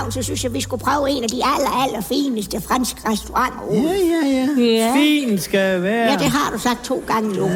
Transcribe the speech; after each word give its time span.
København, 0.00 0.12
så 0.12 0.22
synes 0.22 0.44
jeg, 0.44 0.54
vi 0.54 0.60
skulle 0.60 0.82
prøve 0.84 1.10
en 1.10 1.22
af 1.22 1.28
de 1.28 1.40
aller, 1.44 1.84
aller 1.84 2.00
fineste 2.00 2.60
franske 2.60 3.08
restauranter. 3.08 3.60
Ja, 3.72 3.94
ja, 4.12 4.22
ja. 4.28 4.62
Ja. 4.62 4.94
Fin 4.94 5.38
skal 5.38 5.82
være. 5.82 6.12
Ja, 6.12 6.16
det 6.16 6.26
har 6.26 6.52
du 6.52 6.58
sagt 6.58 6.84
to 6.84 7.02
gange 7.06 7.28
nu. 7.28 7.48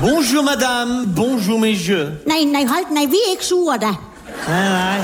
Bonjour, 0.00 0.44
madame. 0.52 1.14
Bonjour, 1.16 1.58
messieurs. 1.58 2.12
Nej, 2.26 2.36
nej, 2.52 2.64
hold 2.64 2.94
nej, 2.94 3.04
vi 3.04 3.18
er 3.26 3.30
ikke 3.30 3.44
sure 3.44 3.78
da. 3.78 3.92
Nej, 4.48 4.68
nej. 4.68 5.00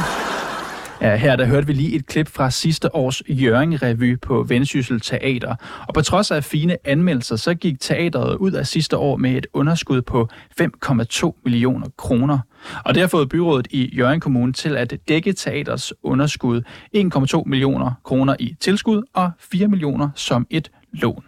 Ja, 1.00 1.16
her 1.16 1.36
der 1.36 1.46
hørte 1.46 1.66
vi 1.66 1.72
lige 1.72 1.94
et 1.96 2.06
klip 2.06 2.28
fra 2.28 2.50
sidste 2.50 2.94
års 2.94 3.22
Jørgen-revy 3.28 4.16
på 4.22 4.44
Vendsyssel 4.48 5.00
Teater. 5.00 5.54
Og 5.88 5.94
på 5.94 6.02
trods 6.02 6.30
af 6.30 6.44
fine 6.44 6.76
anmeldelser, 6.84 7.36
så 7.36 7.54
gik 7.54 7.80
teateret 7.80 8.36
ud 8.36 8.52
af 8.52 8.66
sidste 8.66 8.96
år 8.96 9.16
med 9.16 9.30
et 9.30 9.46
underskud 9.52 10.02
på 10.02 10.28
5,2 10.60 11.40
millioner 11.44 11.86
kroner. 11.98 12.38
Og 12.84 12.94
det 12.94 13.00
har 13.00 13.08
fået 13.08 13.28
byrådet 13.28 13.66
i 13.70 13.96
Jørgen 13.96 14.20
Kommune 14.20 14.52
til 14.52 14.76
at 14.76 14.94
dække 15.08 15.32
teaters 15.32 15.92
underskud 16.02 16.62
1,2 16.96 17.42
millioner 17.46 17.92
kroner 18.04 18.36
i 18.38 18.56
tilskud 18.60 19.02
og 19.14 19.30
4 19.38 19.68
millioner 19.68 20.08
som 20.14 20.46
et 20.50 20.70
lån. 20.92 21.24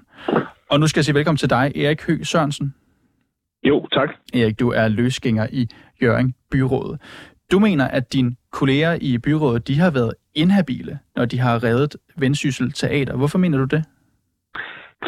Og 0.71 0.81
nu 0.81 0.87
skal 0.87 0.99
jeg 0.99 1.05
sige 1.05 1.15
velkommen 1.15 1.39
til 1.39 1.51
dig, 1.51 1.73
Erik 1.77 2.03
Høgh 2.03 2.25
Sørensen. 2.25 2.75
Jo, 3.65 3.87
tak. 3.93 4.09
Erik, 4.35 4.61
du 4.61 4.71
er 4.71 4.89
løsgænger 4.89 5.47
i 5.53 5.69
Jørgen 6.03 6.35
Byrådet. 6.51 7.01
Du 7.53 7.59
mener, 7.59 7.89
at 7.89 8.13
dine 8.13 8.37
kolleger 8.53 8.99
i 9.01 9.19
byrådet, 9.19 9.69
de 9.69 9.79
har 9.79 9.91
været 9.91 10.15
inhabile, 10.35 10.99
når 11.17 11.25
de 11.25 11.39
har 11.39 11.65
reddet 11.65 11.97
Vendsyssel 12.17 12.73
Teater. 12.73 13.17
Hvorfor 13.17 13.39
mener 13.39 13.59
du 13.59 13.65
det? 13.65 13.85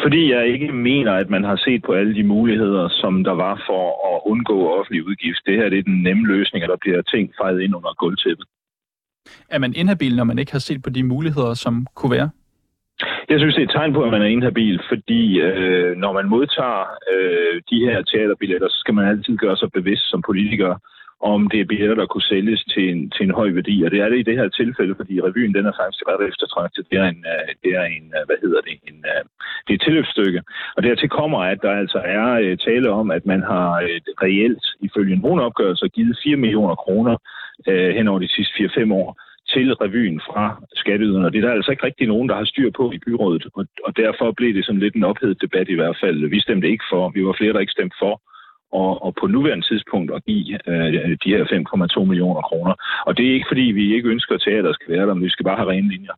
Fordi 0.03 0.31
jeg 0.31 0.47
ikke 0.47 0.71
mener, 0.71 1.13
at 1.13 1.29
man 1.29 1.43
har 1.43 1.55
set 1.55 1.81
på 1.83 1.91
alle 1.91 2.15
de 2.15 2.23
muligheder, 2.23 2.89
som 2.89 3.23
der 3.23 3.31
var 3.31 3.55
for 3.67 3.83
at 4.11 4.21
undgå 4.31 4.57
offentlig 4.79 5.07
udgift. 5.07 5.41
Det 5.45 5.55
her 5.57 5.69
det 5.69 5.79
er 5.79 5.83
den 5.83 6.03
nemme 6.03 6.27
løsning, 6.27 6.63
at 6.63 6.69
der 6.69 6.77
bliver 6.81 7.01
ting 7.01 7.33
fejret 7.41 7.61
ind 7.61 7.75
under 7.75 7.93
gulvtæppet. 7.93 8.45
Er 9.49 9.59
man 9.59 9.73
inhabil, 9.75 10.15
når 10.15 10.23
man 10.23 10.39
ikke 10.39 10.51
har 10.51 10.59
set 10.59 10.83
på 10.83 10.89
de 10.89 11.03
muligheder, 11.03 11.53
som 11.53 11.87
kunne 11.95 12.11
være? 12.11 12.29
Jeg 13.29 13.39
synes, 13.39 13.55
det 13.55 13.61
er 13.61 13.67
et 13.67 13.75
tegn 13.77 13.93
på, 13.93 14.03
at 14.03 14.11
man 14.11 14.21
er 14.21 14.25
inhabil, 14.25 14.81
fordi 14.89 15.39
øh, 15.39 15.97
når 15.97 16.13
man 16.13 16.29
modtager 16.29 16.85
øh, 17.13 17.61
de 17.69 17.79
her 17.85 18.01
teaterbilletter, 18.01 18.67
så 18.69 18.77
skal 18.79 18.93
man 18.93 19.07
altid 19.07 19.37
gøre 19.37 19.57
sig 19.57 19.69
bevidst 19.71 20.09
som 20.09 20.21
politiker, 20.21 20.75
om 21.19 21.49
det 21.49 21.59
er 21.59 21.65
billetter, 21.65 21.95
der 21.95 22.05
kunne 22.05 22.31
sælges 22.33 22.63
til 22.73 22.89
en, 22.89 23.09
til 23.09 23.23
en 23.25 23.37
høj 23.39 23.49
værdi. 23.49 23.83
Og 23.83 23.91
det 23.91 23.99
er 23.99 24.09
det 24.09 24.19
i 24.19 24.29
det 24.29 24.37
her 24.39 24.49
tilfælde, 24.49 24.95
fordi 24.95 25.21
revyen 25.21 25.53
den 25.53 25.65
er 25.65 25.75
faktisk 25.81 26.03
ret 26.09 26.27
eftertragtet. 26.29 26.87
Det 26.91 26.97
er 26.97 27.07
en, 27.13 27.25
øh, 27.33 27.47
det 27.63 27.71
er 27.79 27.85
en 27.97 28.05
øh, 28.17 28.23
hvad 28.27 28.37
hedder 28.41 28.61
det, 28.61 28.75
en, 28.89 28.97
øh, 29.11 29.21
det 29.65 29.71
er 29.71 29.77
et 29.79 29.81
tilløbsstykke. 29.81 30.41
Og 30.75 30.83
dertil 30.83 31.09
kommer, 31.09 31.39
at 31.39 31.59
der 31.61 31.71
altså 31.71 31.99
er 32.05 32.55
tale 32.67 32.89
om, 32.89 33.11
at 33.11 33.25
man 33.25 33.41
har 33.41 33.69
reelt, 34.25 34.65
ifølge 34.81 35.13
en 35.15 35.39
opgørelse, 35.39 35.89
givet 35.89 36.19
4 36.23 36.35
millioner 36.35 36.75
kroner 36.75 37.15
øh, 37.67 37.89
hen 37.95 38.07
over 38.07 38.19
de 38.19 38.33
sidste 38.35 38.53
4-5 38.53 38.93
år 38.93 39.09
til 39.53 39.73
revyen 39.73 40.21
fra 40.29 40.45
skatteyderne. 40.73 41.25
Og 41.25 41.33
Det 41.33 41.39
er 41.43 41.47
der 41.47 41.53
altså 41.53 41.71
ikke 41.71 41.85
rigtig 41.85 42.07
nogen, 42.07 42.29
der 42.29 42.35
har 42.35 42.45
styr 42.45 42.71
på 42.71 42.91
i 42.91 42.99
byrådet, 43.05 43.45
og, 43.55 43.65
og 43.85 43.97
derfor 43.97 44.31
blev 44.31 44.53
det 44.53 44.65
sådan 44.65 44.81
lidt 44.81 44.95
en 44.95 45.03
ophedet 45.03 45.41
debat 45.41 45.69
i 45.69 45.73
hvert 45.79 45.97
fald. 46.01 46.29
Vi 46.29 46.39
stemte 46.39 46.69
ikke 46.69 46.83
for, 46.91 47.09
vi 47.09 47.25
var 47.25 47.35
flere, 47.37 47.53
der 47.53 47.59
ikke 47.59 47.77
stemte 47.77 47.95
for, 47.99 48.21
og, 48.71 49.03
og 49.05 49.15
på 49.21 49.27
nuværende 49.27 49.65
tidspunkt 49.65 50.11
at 50.15 50.25
give 50.25 50.69
øh, 50.69 51.17
de 51.23 51.29
her 51.29 51.43
5,2 51.99 52.05
millioner 52.05 52.41
kroner. 52.41 52.73
Og 53.07 53.17
det 53.17 53.27
er 53.27 53.33
ikke 53.33 53.45
fordi, 53.49 53.61
vi 53.61 53.95
ikke 53.95 54.09
ønsker, 54.09 54.35
at 54.35 54.41
teater 54.41 54.73
skal 54.73 54.93
være 54.93 55.07
der, 55.07 55.13
men 55.13 55.23
vi 55.23 55.29
skal 55.29 55.43
bare 55.45 55.55
have 55.57 55.69
rene 55.69 55.89
linjer. 55.89 56.11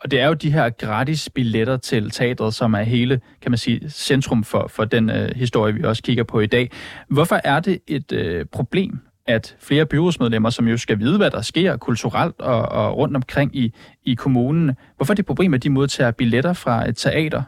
Og 0.00 0.10
det 0.10 0.20
er 0.20 0.26
jo 0.26 0.34
de 0.34 0.52
her 0.52 0.70
gratis 0.70 1.30
billetter 1.34 1.76
til 1.76 2.10
teatret, 2.10 2.54
som 2.54 2.74
er 2.74 2.82
hele, 2.82 3.20
kan 3.42 3.50
man 3.50 3.58
sige, 3.58 3.90
centrum 3.90 4.44
for, 4.44 4.66
for 4.70 4.84
den 4.84 5.10
øh, 5.10 5.28
historie, 5.36 5.74
vi 5.74 5.82
også 5.82 6.02
kigger 6.02 6.24
på 6.24 6.40
i 6.40 6.46
dag. 6.46 6.70
Hvorfor 7.08 7.40
er 7.44 7.60
det 7.60 7.78
et 7.88 8.12
øh, 8.12 8.44
problem, 8.52 8.98
at 9.26 9.56
flere 9.60 9.86
byrådsmedlemmer, 9.86 10.50
som 10.50 10.68
jo 10.68 10.76
skal 10.76 10.98
vide, 10.98 11.16
hvad 11.16 11.30
der 11.30 11.42
sker 11.42 11.76
kulturelt 11.76 12.40
og, 12.40 12.62
og 12.62 12.96
rundt 12.96 13.16
omkring 13.16 13.56
i, 13.56 13.72
i 14.04 14.14
kommunen, 14.14 14.76
hvorfor 14.96 15.12
er 15.12 15.14
det 15.14 15.22
et 15.22 15.26
problem, 15.26 15.54
at 15.54 15.62
de 15.62 15.70
modtager 15.70 16.10
billetter 16.10 16.52
fra 16.52 16.88
et 16.88 16.96
teater? 16.96 17.42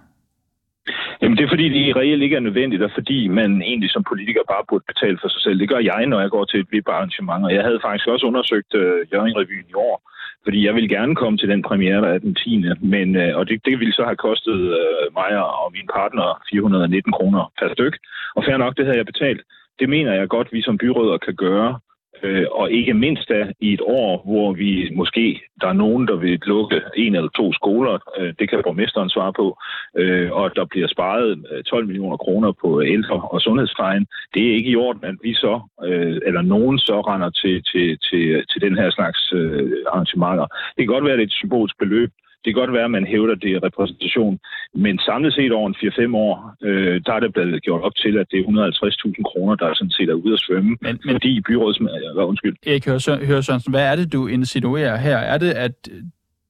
Jamen 1.22 1.36
det 1.36 1.44
er 1.44 1.48
fordi, 1.54 1.66
det 1.68 1.96
reelt 1.96 2.22
ikke 2.22 2.36
er 2.36 2.46
nødvendigt, 2.48 2.82
og 2.82 2.90
fordi 2.94 3.28
man 3.28 3.62
egentlig 3.62 3.90
som 3.90 4.04
politiker 4.10 4.40
bare 4.52 4.64
burde 4.68 4.84
betale 4.92 5.18
for 5.22 5.28
sig 5.28 5.42
selv. 5.42 5.58
Det 5.58 5.68
gør 5.68 5.78
jeg, 5.78 6.06
når 6.06 6.20
jeg 6.20 6.30
går 6.30 6.44
til 6.44 6.60
et 6.60 6.68
VIP-arrangement, 6.72 7.44
og 7.44 7.54
jeg 7.54 7.62
havde 7.62 7.80
faktisk 7.82 8.08
også 8.08 8.26
undersøgt 8.26 8.74
øh, 8.74 9.06
Jørgen-revyen 9.12 9.68
i 9.70 9.74
år, 9.74 9.96
fordi 10.44 10.66
jeg 10.66 10.74
vil 10.74 10.88
gerne 10.88 11.14
komme 11.14 11.38
til 11.38 11.48
den 11.48 11.62
premiere, 11.62 12.00
der 12.02 12.08
er 12.08 12.18
den 12.18 12.34
10. 12.34 12.64
Men, 12.80 13.16
øh, 13.16 13.36
og 13.38 13.48
det, 13.48 13.64
det 13.64 13.80
ville 13.80 13.94
så 13.94 14.04
have 14.04 14.16
kostet 14.16 14.58
øh, 14.80 15.06
mig 15.18 15.30
og 15.62 15.72
min 15.76 15.88
partner 15.94 16.42
419 16.50 17.12
kroner 17.12 17.52
per 17.58 17.68
styk. 17.72 17.94
Og 18.36 18.44
fair 18.44 18.56
nok, 18.56 18.76
det 18.76 18.84
havde 18.84 18.98
jeg 18.98 19.06
betalt. 19.06 19.40
Det 19.80 19.88
mener 19.88 20.12
jeg 20.12 20.28
godt, 20.28 20.52
vi 20.52 20.62
som 20.62 20.78
byråder 20.78 21.18
kan 21.18 21.34
gøre, 21.34 21.78
Øh, 22.22 22.46
og 22.50 22.70
ikke 22.70 22.94
mindst 22.94 23.28
da 23.28 23.52
i 23.60 23.72
et 23.72 23.80
år, 23.80 24.22
hvor 24.24 24.52
vi 24.52 24.90
måske, 24.94 25.40
der 25.60 25.68
er 25.68 25.72
nogen, 25.72 26.08
der 26.08 26.16
vil 26.16 26.40
lukke 26.46 26.80
en 26.96 27.14
eller 27.14 27.28
to 27.28 27.52
skoler, 27.52 27.98
øh, 28.18 28.34
det 28.38 28.48
kan 28.48 28.62
borgmesteren 28.64 29.10
svare 29.10 29.32
på, 29.32 29.58
øh, 29.96 30.32
og 30.32 30.56
der 30.56 30.64
bliver 30.64 30.88
sparet 30.88 31.44
øh, 31.52 31.62
12 31.64 31.86
millioner 31.86 32.16
kroner 32.16 32.52
på 32.52 32.82
ældre 32.82 33.20
og 33.32 33.40
sundhedsplejen. 33.40 34.06
Det 34.34 34.42
er 34.48 34.54
ikke 34.54 34.70
i 34.70 34.76
orden, 34.76 35.04
at 35.04 35.14
vi 35.22 35.34
så, 35.34 35.60
øh, 35.84 36.16
eller 36.26 36.42
nogen 36.42 36.78
så 36.78 37.00
render 37.00 37.30
til, 37.30 37.62
til, 37.62 37.98
til, 37.98 38.44
til 38.50 38.60
den 38.60 38.76
her 38.78 38.90
slags 38.90 39.32
øh, 39.32 39.72
arrangementer. 39.92 40.46
Det 40.46 40.80
kan 40.82 40.94
godt 40.94 41.04
være, 41.04 41.12
at 41.12 41.18
det 41.18 41.24
er 41.24 41.26
et 41.26 41.40
symbolsk 41.40 41.78
beløb, 41.78 42.10
det 42.46 42.54
kan 42.54 42.60
godt 42.62 42.72
være, 42.72 42.84
at 42.84 42.90
man 42.90 43.06
hævder, 43.06 43.34
det 43.34 43.52
er 43.52 43.64
repræsentation, 43.68 44.38
men 44.74 44.98
samlet 44.98 45.34
set 45.34 45.52
over 45.52 45.66
en 45.68 45.74
4-5 45.74 46.16
år, 46.16 46.54
øh, 46.62 47.00
der 47.06 47.12
er 47.12 47.20
det 47.20 47.32
blevet 47.32 47.62
gjort 47.62 47.82
op 47.82 47.94
til, 47.94 48.18
at 48.18 48.26
det 48.30 48.38
er 48.40 48.44
150.000 48.44 49.22
kroner, 49.30 49.54
der 49.54 49.74
sådan 49.74 49.90
set 49.90 50.08
er 50.08 50.14
ude 50.14 50.32
at 50.32 50.40
svømme, 50.40 50.76
men, 50.80 51.00
men, 51.04 51.14
fordi 51.14 51.40
byråds... 51.40 51.80
Ja, 51.80 52.24
undskyld. 52.24 52.56
Erik 52.66 52.86
Høre 53.28 53.42
Sørensen, 53.42 53.72
hvad 53.72 53.86
er 53.92 53.96
det, 53.96 54.12
du 54.12 54.26
insinuerer 54.26 54.96
her? 54.96 55.16
Er 55.16 55.38
det, 55.38 55.50
at 55.50 55.88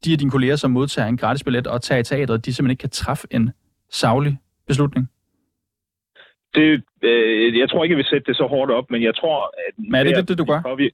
de 0.05 0.13
af 0.13 0.19
dine 0.19 0.31
kolleger, 0.31 0.57
som 0.57 0.71
modtager 0.71 1.09
en 1.09 1.17
gratis 1.17 1.45
billet 1.45 1.67
og 1.67 1.83
tager 1.83 1.99
i 1.99 2.03
teatret, 2.03 2.47
de 2.47 2.55
simpelthen 2.55 2.71
ikke 2.71 2.81
kan 2.81 2.91
træffe 2.91 3.27
en 3.31 3.51
savlig 3.91 4.39
beslutning? 4.67 5.11
Det, 6.55 6.83
øh, 7.03 7.59
jeg 7.59 7.69
tror 7.71 7.85
ikke, 7.85 7.93
jeg 7.93 7.97
vil 7.97 8.11
sætte 8.11 8.27
det 8.27 8.37
så 8.37 8.47
hårdt 8.47 8.71
op, 8.71 8.91
men 8.91 9.03
jeg 9.03 9.15
tror... 9.15 9.55
At 9.69 9.75
men 9.79 9.95
er 9.95 10.05
det 10.05 10.17
det, 10.17 10.29
det 10.29 10.39
du 10.39 10.45
gør? 10.45 10.61
Mm, 10.61 10.91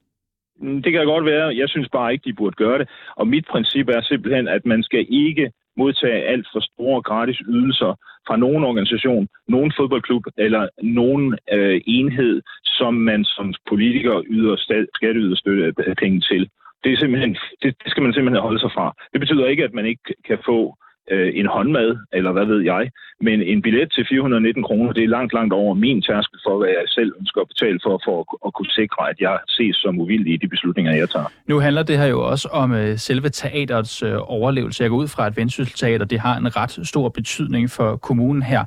Mm, 0.61 0.83
det 0.83 0.93
kan 0.93 1.07
godt 1.07 1.25
være. 1.25 1.57
Jeg 1.57 1.69
synes 1.69 1.89
bare 1.93 2.13
ikke, 2.13 2.25
de 2.25 2.33
burde 2.35 2.57
gøre 2.57 2.79
det. 2.79 2.89
Og 3.17 3.29
mit 3.29 3.47
princip 3.51 3.89
er 3.89 4.01
simpelthen, 4.01 4.49
at 4.49 4.67
man 4.67 4.83
skal 4.83 5.07
ikke 5.09 5.53
modtage 5.77 6.25
alt 6.33 6.47
for 6.53 6.61
store 6.61 7.03
gratis 7.03 7.43
ydelser 7.49 7.93
fra 8.27 8.37
nogen 8.37 8.65
organisation, 8.65 9.29
nogen 9.49 9.73
fodboldklub 9.77 10.25
eller 10.37 10.69
nogen 10.83 11.39
øh, 11.53 11.81
enhed, 11.87 12.43
som 12.65 12.95
man 12.95 13.25
som 13.25 13.55
politiker 13.69 14.23
yder 14.31 14.57
skatteyderstøtte 14.95 15.75
øh, 15.87 15.97
penge 15.97 16.21
til. 16.21 16.51
Det, 16.85 16.93
er 16.93 16.97
simpelthen, 16.97 17.37
det, 17.63 17.77
det 17.83 17.91
skal 17.91 18.03
man 18.03 18.13
simpelthen 18.13 18.43
holde 18.43 18.61
sig 18.61 18.73
fra. 18.73 18.95
Det 19.13 19.21
betyder 19.21 19.47
ikke, 19.47 19.65
at 19.65 19.75
man 19.75 19.87
ikke 19.87 20.15
kan 20.29 20.39
få 20.45 20.77
øh, 21.11 21.33
en 21.35 21.47
håndmad, 21.47 21.97
eller 22.13 22.33
hvad 22.33 22.45
ved 22.45 22.61
jeg. 22.61 22.91
Men 23.21 23.43
en 23.43 23.63
billet 23.63 23.93
til 23.93 24.07
419 24.09 24.63
kroner, 24.63 24.93
det 24.93 25.05
er 25.05 25.09
langt, 25.09 25.33
langt 25.33 25.53
over 25.53 25.75
min 25.75 26.03
tærskel 26.03 26.39
for, 26.47 26.59
hvad 26.59 26.69
jeg 26.69 26.85
selv 26.89 27.13
ønsker 27.21 27.41
at 27.41 27.49
betale 27.49 27.79
for, 27.83 28.01
for 28.05 28.21
at, 28.21 28.27
at 28.47 28.55
kunne 28.55 28.71
sikre, 28.71 29.11
at 29.11 29.19
jeg 29.21 29.39
ses 29.49 29.77
som 29.77 30.01
uvildig 30.01 30.35
i 30.35 30.37
de 30.37 30.49
beslutninger, 30.49 30.93
jeg 30.93 31.11
tager. 31.11 31.27
Nu 31.47 31.59
handler 31.59 31.83
det 31.83 31.99
her 31.99 32.07
jo 32.07 32.21
også 32.33 32.49
om 32.53 32.73
øh, 32.73 32.99
selve 32.99 33.29
teaterets 33.29 34.03
øh, 34.03 34.15
overlevelse. 34.21 34.83
Jeg 34.83 34.91
går 34.91 34.97
ud 34.97 35.09
fra, 35.09 35.27
at 35.27 35.37
Vendsyssel 35.37 35.77
Teater 35.79 36.05
det 36.05 36.21
har 36.21 36.37
en 36.37 36.57
ret 36.57 36.79
stor 36.87 37.09
betydning 37.09 37.71
for 37.71 37.97
kommunen 37.97 38.43
her. 38.43 38.65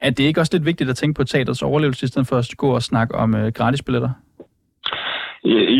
Er 0.00 0.10
det 0.10 0.24
ikke 0.24 0.40
også 0.40 0.50
lidt 0.54 0.66
vigtigt 0.66 0.90
at 0.90 0.96
tænke 0.96 1.16
på 1.16 1.24
teaterets 1.24 1.62
overlevelse, 1.62 2.04
i 2.04 2.08
stedet 2.08 2.28
for 2.28 2.36
at 2.36 2.50
gå 2.56 2.74
og 2.74 2.82
snakke 2.82 3.14
om 3.14 3.34
øh, 3.34 3.52
gratis 3.52 3.82
billetter? 3.82 4.10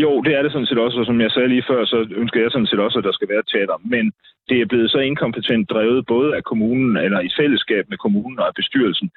Jo, 0.03 0.21
det 0.21 0.33
er 0.35 0.41
det 0.41 0.51
sådan 0.51 0.65
set 0.67 0.77
også, 0.77 0.99
og 0.99 1.05
som 1.05 1.21
jeg 1.21 1.31
sagde 1.31 1.47
lige 1.47 1.69
før, 1.69 1.85
så 1.85 2.07
ønsker 2.21 2.41
jeg 2.41 2.51
sådan 2.51 2.67
set 2.67 2.79
også, 2.79 2.97
at 2.97 3.03
der 3.03 3.11
skal 3.11 3.29
være 3.29 3.43
teater. 3.51 3.77
Men 3.83 4.11
det 4.49 4.61
er 4.61 4.65
blevet 4.65 4.91
så 4.91 4.99
inkompetent 4.99 5.69
drevet 5.69 6.05
både 6.05 6.35
af 6.35 6.43
kommunen, 6.43 6.97
eller 6.97 7.19
i 7.19 7.29
fællesskab 7.39 7.83
med 7.89 7.97
kommunen 7.97 8.39
og 8.39 8.47
af 8.47 8.55
bestyrelsen, 8.55 9.09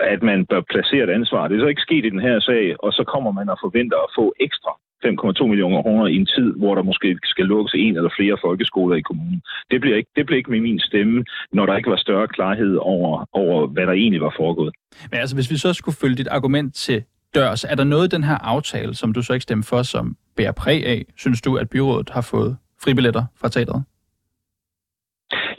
at 0.00 0.22
man 0.22 0.46
bør 0.46 0.60
placere 0.60 1.04
et 1.04 1.10
ansvar. 1.10 1.48
Det 1.48 1.56
er 1.56 1.60
så 1.60 1.66
ikke 1.66 1.88
sket 1.88 2.04
i 2.04 2.10
den 2.10 2.20
her 2.20 2.40
sag, 2.40 2.84
og 2.84 2.92
så 2.92 3.04
kommer 3.04 3.32
man 3.32 3.48
og 3.48 3.58
forventer 3.64 3.96
at 3.96 4.12
få 4.18 4.34
ekstra 4.40 4.72
5,2 5.06 5.46
millioner 5.46 5.82
kroner 5.82 6.06
i 6.06 6.16
en 6.16 6.26
tid, 6.26 6.52
hvor 6.60 6.74
der 6.74 6.82
måske 6.82 7.18
skal 7.24 7.46
lukkes 7.46 7.74
en 7.74 7.96
eller 7.96 8.10
flere 8.18 8.36
folkeskoler 8.44 8.96
i 8.96 9.00
kommunen. 9.00 9.42
Det 9.70 9.80
bliver 9.80 9.96
ikke, 9.96 10.10
det 10.16 10.26
bliver 10.26 10.36
ikke 10.36 10.50
med 10.50 10.60
min 10.60 10.80
stemme, 10.80 11.24
når 11.52 11.66
der 11.66 11.76
ikke 11.76 11.90
var 11.90 11.96
større 11.96 12.28
klarhed 12.28 12.76
over, 12.76 13.26
over, 13.32 13.66
hvad 13.66 13.86
der 13.86 13.92
egentlig 13.92 14.20
var 14.20 14.34
foregået. 14.36 14.72
Men 15.10 15.20
altså, 15.20 15.36
hvis 15.36 15.50
vi 15.50 15.56
så 15.56 15.72
skulle 15.72 15.96
følge 16.00 16.16
dit 16.16 16.28
argument 16.28 16.74
til 16.74 17.04
dørs, 17.34 17.64
er 17.64 17.74
der 17.74 17.84
noget 17.84 18.12
i 18.12 18.16
den 18.16 18.24
her 18.24 18.38
aftale, 18.38 18.94
som 18.94 19.12
du 19.12 19.22
så 19.22 19.32
ikke 19.32 19.42
stemmer 19.42 19.64
for, 19.68 19.82
som 19.82 20.16
bærer 20.36 20.52
præg 20.52 20.86
af, 20.86 21.04
synes 21.16 21.40
du, 21.40 21.56
at 21.56 21.70
byrådet 21.70 22.10
har 22.10 22.28
fået 22.30 22.56
fribilletter 22.84 23.24
fra 23.40 23.48
teatret? 23.48 23.84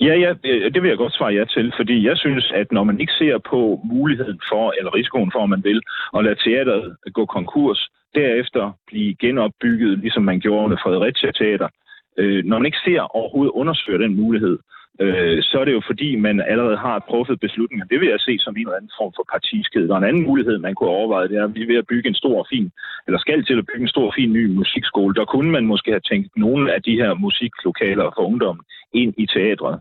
Ja, 0.01 0.13
ja, 0.23 0.33
øh, 0.43 0.73
det 0.73 0.81
vil 0.81 0.89
jeg 0.89 0.97
godt 0.97 1.13
svare 1.13 1.33
ja 1.33 1.45
til, 1.45 1.73
fordi 1.77 2.07
jeg 2.07 2.17
synes, 2.17 2.51
at 2.55 2.71
når 2.71 2.83
man 2.83 2.99
ikke 2.99 3.13
ser 3.13 3.37
på 3.49 3.81
muligheden 3.83 4.39
for, 4.51 4.73
eller 4.77 4.93
risikoen 4.93 5.31
for, 5.31 5.43
at 5.43 5.49
man 5.49 5.63
vil, 5.63 5.81
at 6.17 6.23
lade 6.23 6.35
teateret 6.35 6.95
gå 7.13 7.25
konkurs, 7.25 7.89
derefter 8.15 8.71
blive 8.87 9.15
genopbygget, 9.15 9.99
ligesom 9.99 10.23
man 10.23 10.39
gjorde 10.39 10.69
med 10.69 10.77
Fredericia 10.83 11.31
Teater, 11.31 11.69
øh, 12.17 12.45
når 12.45 12.57
man 12.57 12.65
ikke 12.65 12.83
ser 12.85 13.01
overhovedet 13.01 13.51
undersøger 13.51 13.99
den 13.99 14.15
mulighed, 14.15 14.59
øh, 15.01 15.43
så 15.43 15.55
er 15.59 15.65
det 15.65 15.73
jo 15.73 15.81
fordi, 15.89 16.15
man 16.15 16.41
allerede 16.41 16.77
har 16.77 17.05
truffet 17.09 17.39
beslutninger. 17.39 17.85
Det 17.85 17.99
vil 17.99 18.09
jeg 18.09 18.19
se 18.19 18.33
som 18.39 18.55
en 18.55 18.61
eller 18.61 18.79
anden 18.79 18.97
form 18.99 19.13
for 19.15 19.25
partiskhed. 19.31 19.89
Og 19.89 19.97
en 19.97 20.09
anden 20.09 20.23
mulighed, 20.29 20.57
man 20.57 20.75
kunne 20.75 20.89
overveje, 20.89 21.27
det 21.27 21.37
er, 21.37 21.43
at 21.43 21.55
vi 21.55 21.63
er 21.63 21.67
ved 21.67 21.81
at 21.83 21.87
bygge 21.87 22.09
en 22.09 22.21
stor, 22.23 22.47
fin, 22.51 22.71
eller 23.07 23.19
skal 23.19 23.45
til 23.45 23.57
at 23.57 23.67
bygge 23.69 23.85
en 23.87 23.95
stor, 23.95 24.13
fin 24.17 24.33
ny 24.33 24.45
musikskole. 24.59 25.15
Der 25.15 25.25
kunne 25.25 25.51
man 25.51 25.65
måske 25.65 25.91
have 25.91 26.07
tænkt 26.09 26.29
nogle 26.37 26.73
af 26.73 26.83
de 26.83 26.95
her 27.01 27.13
musiklokaler 27.13 28.07
for 28.15 28.23
ungdommen 28.29 28.63
ind 28.93 29.13
i 29.17 29.25
teatret 29.25 29.79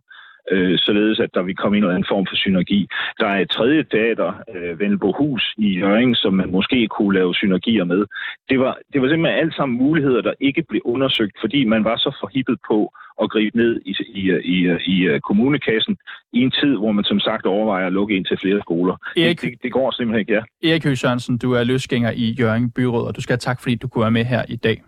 øh, 0.50 0.78
således 0.78 1.20
at 1.20 1.30
der 1.34 1.42
vil 1.42 1.56
komme 1.56 1.76
en 1.76 1.82
eller 1.82 1.94
anden 1.94 2.12
form 2.12 2.26
for 2.30 2.36
synergi. 2.36 2.88
Der 3.20 3.26
er 3.26 3.38
et 3.38 3.50
tredje 3.50 3.82
teater, 3.82 4.32
øh, 4.54 4.80
Vendelbohus 4.80 5.54
i 5.58 5.78
Jørgen, 5.78 6.14
som 6.14 6.32
man 6.34 6.50
måske 6.50 6.88
kunne 6.88 7.14
lave 7.18 7.34
synergier 7.34 7.84
med. 7.84 8.04
Det 8.48 8.58
var, 8.60 8.78
det 8.92 9.02
var 9.02 9.08
simpelthen 9.08 9.40
alt 9.44 9.54
sammen 9.54 9.78
muligheder, 9.78 10.20
der 10.20 10.32
ikke 10.40 10.62
blev 10.68 10.82
undersøgt, 10.84 11.36
fordi 11.40 11.64
man 11.64 11.84
var 11.84 11.96
så 11.96 12.16
forhippet 12.20 12.58
på 12.70 12.92
at 13.22 13.30
gribe 13.30 13.56
ned 13.56 13.80
i, 13.84 13.96
i, 14.14 14.22
i, 14.44 14.56
i, 14.86 15.16
i 15.16 15.18
kommunekassen 15.18 15.96
i 16.32 16.40
en 16.40 16.50
tid, 16.50 16.76
hvor 16.76 16.92
man 16.92 17.04
som 17.04 17.20
sagt 17.20 17.46
overvejer 17.46 17.86
at 17.86 17.92
lukke 17.92 18.16
ind 18.16 18.24
til 18.24 18.38
flere 18.42 18.60
skoler. 18.60 18.96
Erik, 19.16 19.40
det, 19.40 19.62
det 19.62 19.72
går 19.72 19.90
simpelthen 19.90 20.20
ikke, 20.20 20.32
ja. 20.32 20.70
Erik 20.70 20.84
Høgh 20.84 20.96
Sørensen, 20.96 21.38
du 21.38 21.52
er 21.52 21.64
løsgænger 21.64 22.10
i 22.10 22.36
Jørgen 22.40 22.70
Byråd, 22.70 23.06
og 23.06 23.16
du 23.16 23.20
skal 23.20 23.32
have 23.32 23.38
tak, 23.38 23.62
fordi 23.62 23.74
du 23.74 23.88
kunne 23.88 24.02
være 24.02 24.10
med 24.10 24.24
her 24.24 24.42
i 24.48 24.56
dag. 24.56 24.82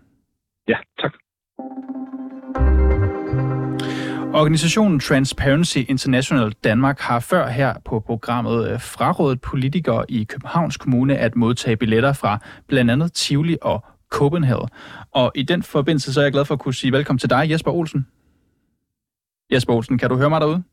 Ja, 0.67 0.77
tak. 1.01 1.13
Organisationen 4.33 4.99
Transparency 4.99 5.77
International 5.77 6.51
Danmark 6.63 6.99
har 6.99 7.19
før 7.19 7.47
her 7.47 7.73
på 7.85 7.99
programmet 7.99 8.71
øh, 8.71 8.81
frarådet 8.81 9.41
politikere 9.41 10.05
i 10.11 10.23
Københavns 10.23 10.77
Kommune 10.77 11.17
at 11.17 11.35
modtage 11.35 11.77
billetter 11.77 12.13
fra 12.13 12.39
blandt 12.67 12.91
andet 12.91 13.13
Tivoli 13.13 13.57
og 13.61 13.85
Copenhagen. 14.09 14.69
Og 15.11 15.31
i 15.35 15.43
den 15.43 15.63
forbindelse 15.63 16.13
så 16.13 16.19
er 16.19 16.23
jeg 16.23 16.31
glad 16.31 16.45
for 16.45 16.53
at 16.53 16.59
kunne 16.59 16.73
sige 16.73 16.91
velkommen 16.91 17.19
til 17.19 17.29
dig, 17.29 17.51
Jesper 17.51 17.71
Olsen. 17.71 18.07
Jesper 19.53 19.73
Olsen, 19.73 19.97
kan 19.97 20.09
du 20.09 20.17
høre 20.17 20.29
mig 20.29 20.41
derude? 20.41 20.63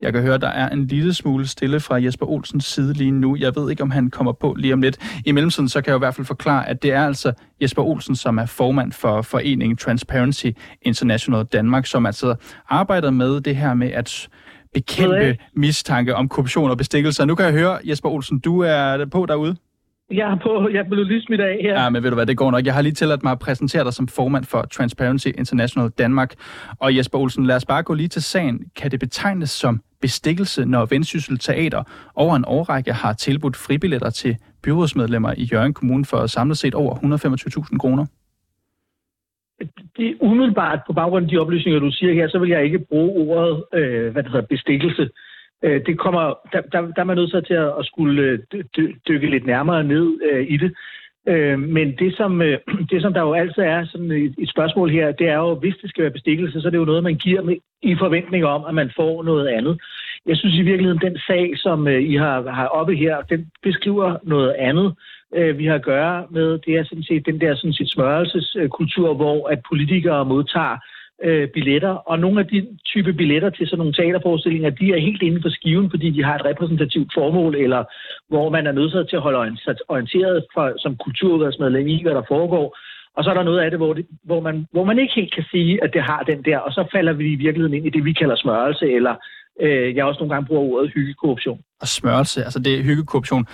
Jeg 0.00 0.12
kan 0.12 0.22
høre, 0.22 0.38
der 0.38 0.48
er 0.48 0.68
en 0.68 0.86
lille 0.86 1.14
smule 1.14 1.46
stille 1.46 1.80
fra 1.80 2.02
Jesper 2.02 2.26
Olsens 2.26 2.64
side 2.64 2.92
lige 2.92 3.10
nu. 3.10 3.36
Jeg 3.36 3.56
ved 3.56 3.70
ikke, 3.70 3.82
om 3.82 3.90
han 3.90 4.10
kommer 4.10 4.32
på 4.32 4.54
lige 4.58 4.72
om 4.72 4.82
lidt. 4.82 5.20
I 5.24 5.32
mellemtiden 5.32 5.68
så 5.68 5.80
kan 5.80 5.90
jeg 5.90 5.96
i 5.96 5.98
hvert 5.98 6.14
fald 6.14 6.26
forklare, 6.26 6.68
at 6.68 6.82
det 6.82 6.92
er 6.92 7.06
altså 7.06 7.32
Jesper 7.62 7.82
Olsen, 7.82 8.16
som 8.16 8.38
er 8.38 8.46
formand 8.46 8.92
for 8.92 9.22
foreningen 9.22 9.76
Transparency 9.76 10.46
International 10.82 11.44
Danmark, 11.44 11.86
som 11.86 12.06
altså 12.06 12.34
arbejder 12.68 13.10
med 13.10 13.40
det 13.40 13.56
her 13.56 13.74
med 13.74 13.90
at 13.90 14.28
bekæmpe 14.74 15.36
mistanke 15.56 16.16
om 16.16 16.28
korruption 16.28 16.70
og 16.70 16.78
bestikkelser. 16.78 17.24
Nu 17.24 17.34
kan 17.34 17.44
jeg 17.44 17.52
høre, 17.54 17.78
Jesper 17.84 18.08
Olsen, 18.08 18.38
du 18.38 18.60
er 18.60 19.06
på 19.06 19.26
derude. 19.26 19.56
Jeg 20.10 20.30
er 20.32 20.36
på, 20.36 20.68
jeg 20.72 20.86
blev 20.86 21.04
lige 21.04 21.22
smidt 21.22 21.40
af 21.40 21.58
her. 21.62 21.82
Ja, 21.82 21.90
men 21.90 22.02
ved 22.02 22.10
du 22.10 22.14
hvad, 22.14 22.26
det 22.26 22.36
går 22.36 22.50
nok. 22.50 22.66
Jeg 22.66 22.74
har 22.74 22.82
lige 22.82 22.92
tilladt 22.92 23.22
mig 23.22 23.32
at 23.32 23.38
præsentere 23.38 23.84
dig 23.84 23.92
som 23.92 24.08
formand 24.08 24.44
for 24.44 24.62
Transparency 24.62 25.26
International 25.26 25.90
Danmark. 25.90 26.34
Og 26.80 26.96
Jesper 26.96 27.18
Olsen, 27.18 27.46
lad 27.46 27.56
os 27.56 27.66
bare 27.66 27.82
gå 27.82 27.94
lige 27.94 28.08
til 28.08 28.22
sagen. 28.22 28.70
Kan 28.76 28.90
det 28.90 29.00
betegnes 29.00 29.50
som 29.50 29.80
bestikkelse, 30.00 30.64
når 30.64 30.86
Vendsyssel 30.86 31.38
Teater 31.38 31.82
over 32.14 32.36
en 32.36 32.44
årrække 32.46 32.92
har 32.92 33.12
tilbudt 33.12 33.56
fribilletter 33.56 34.10
til 34.10 34.36
byrådsmedlemmer 34.62 35.34
i 35.36 35.44
Jørgen 35.52 35.74
Kommune 35.74 36.04
for 36.04 36.26
samlet 36.26 36.58
set 36.58 36.74
over 36.74 36.94
125.000 36.94 37.78
kroner? 37.78 38.06
Det 39.96 40.06
er 40.10 40.14
umiddelbart 40.20 40.78
på 40.86 40.92
baggrund 40.92 41.24
af 41.24 41.30
de 41.30 41.38
oplysninger, 41.38 41.80
du 41.80 41.90
siger 41.90 42.14
her, 42.14 42.28
så 42.28 42.38
vil 42.38 42.50
jeg 42.50 42.64
ikke 42.64 42.78
bruge 42.78 43.10
ordet 43.28 43.64
øh, 43.74 44.12
hvad 44.12 44.22
det 44.22 44.32
hedder, 44.32 44.46
bestikkelse. 44.46 45.10
Øh, 45.64 45.86
det 45.86 45.98
kommer, 45.98 46.20
der, 46.52 46.60
der, 46.72 46.80
der 46.80 47.00
er 47.00 47.04
man 47.04 47.16
nødt 47.16 47.46
til 47.46 47.54
at, 47.54 47.72
at 47.78 47.86
skulle 47.86 48.22
øh, 48.22 48.38
dykke 49.08 49.30
lidt 49.30 49.46
nærmere 49.46 49.84
ned 49.84 50.06
øh, 50.30 50.46
i 50.48 50.56
det. 50.56 50.74
Øh, 51.28 51.58
men 51.58 51.96
det 51.98 52.16
som, 52.16 52.42
øh, 52.42 52.58
det, 52.90 53.02
som 53.02 53.12
der 53.12 53.20
jo 53.20 53.32
altid 53.32 53.62
er 53.62 53.84
sådan 53.84 54.10
et, 54.10 54.34
et 54.38 54.50
spørgsmål 54.50 54.90
her, 54.90 55.12
det 55.12 55.28
er 55.28 55.36
jo, 55.36 55.54
hvis 55.54 55.74
det 55.82 55.90
skal 55.90 56.02
være 56.02 56.18
bestikkelse, 56.18 56.60
så 56.60 56.68
er 56.68 56.70
det 56.70 56.78
jo 56.78 56.84
noget, 56.84 57.02
man 57.02 57.16
giver 57.16 57.42
med, 57.42 57.56
i 57.82 57.96
forventning 57.98 58.44
om, 58.44 58.64
at 58.64 58.74
man 58.74 58.90
får 58.96 59.22
noget 59.22 59.48
andet. 59.48 59.80
Jeg 60.26 60.36
synes 60.36 60.54
i 60.54 60.62
virkeligheden, 60.62 61.00
den 61.00 61.18
sag, 61.26 61.52
som 61.56 61.88
øh, 61.88 62.02
I 62.02 62.16
har, 62.16 62.50
har 62.50 62.66
oppe 62.66 62.96
her, 62.96 63.22
den 63.22 63.50
beskriver 63.62 64.16
noget 64.22 64.52
andet. 64.58 64.94
Øh, 65.34 65.58
vi 65.58 65.66
har 65.66 65.74
at 65.74 65.84
gøre 65.84 66.26
med, 66.30 66.58
det 66.58 66.76
er 66.76 66.84
sådan 66.84 67.04
set 67.04 67.26
den 67.26 67.40
der 67.40 67.54
sådan 67.54 67.72
set 67.72 67.90
smørelseskultur, 67.90 69.14
hvor 69.14 69.48
at 69.48 69.60
politikere 69.70 70.24
modtager 70.24 70.78
øh, 71.22 71.48
billetter, 71.48 71.94
og 72.10 72.18
nogle 72.18 72.40
af 72.40 72.46
de 72.46 72.66
type 72.84 73.12
billetter 73.12 73.50
til 73.50 73.66
sådan 73.66 73.78
nogle 73.78 73.92
teaterforestillinger, 73.92 74.70
de 74.70 74.92
er 74.92 75.00
helt 75.00 75.22
inden 75.22 75.42
for 75.42 75.48
skiven, 75.48 75.90
fordi 75.90 76.10
de 76.10 76.24
har 76.24 76.34
et 76.34 76.44
repræsentativt 76.44 77.10
formål, 77.14 77.54
eller 77.54 77.84
hvor 78.28 78.50
man 78.50 78.66
er 78.66 78.72
nødt 78.72 79.08
til 79.08 79.16
at 79.16 79.22
holde 79.22 79.38
orienteret 79.88 80.44
for, 80.54 80.72
som 80.78 80.96
kulturudvalgsmedlem 80.96 81.86
i, 81.86 82.02
hvad 82.02 82.14
der 82.14 82.22
foregår. 82.28 82.76
Og 83.16 83.24
så 83.24 83.30
er 83.30 83.34
der 83.34 83.42
noget 83.42 83.60
af 83.60 83.70
det 83.70 83.78
hvor, 83.78 83.92
det, 83.92 84.06
hvor, 84.24 84.40
man, 84.40 84.66
hvor 84.72 84.84
man 84.84 84.98
ikke 84.98 85.14
helt 85.14 85.34
kan 85.34 85.44
sige, 85.50 85.84
at 85.84 85.90
det 85.94 86.02
har 86.02 86.22
den 86.22 86.42
der, 86.42 86.58
og 86.58 86.72
så 86.72 86.88
falder 86.92 87.12
vi 87.12 87.32
i 87.32 87.42
virkeligheden 87.44 87.74
ind 87.74 87.86
i 87.86 87.90
det, 87.90 88.04
vi 88.04 88.12
kalder 88.12 88.36
smørelse, 88.36 88.92
eller 88.92 89.14
øh, 89.60 89.96
jeg 89.96 90.04
også 90.04 90.18
nogle 90.18 90.34
gange 90.34 90.46
bruger 90.46 90.62
ordet 90.62 90.92
hyggekorruption. 90.94 91.60
Og 91.80 91.88
smørelse, 91.88 92.44
altså 92.44 92.58
det 92.58 92.78
er 92.78 92.82
hyggekorruption. 92.82 93.46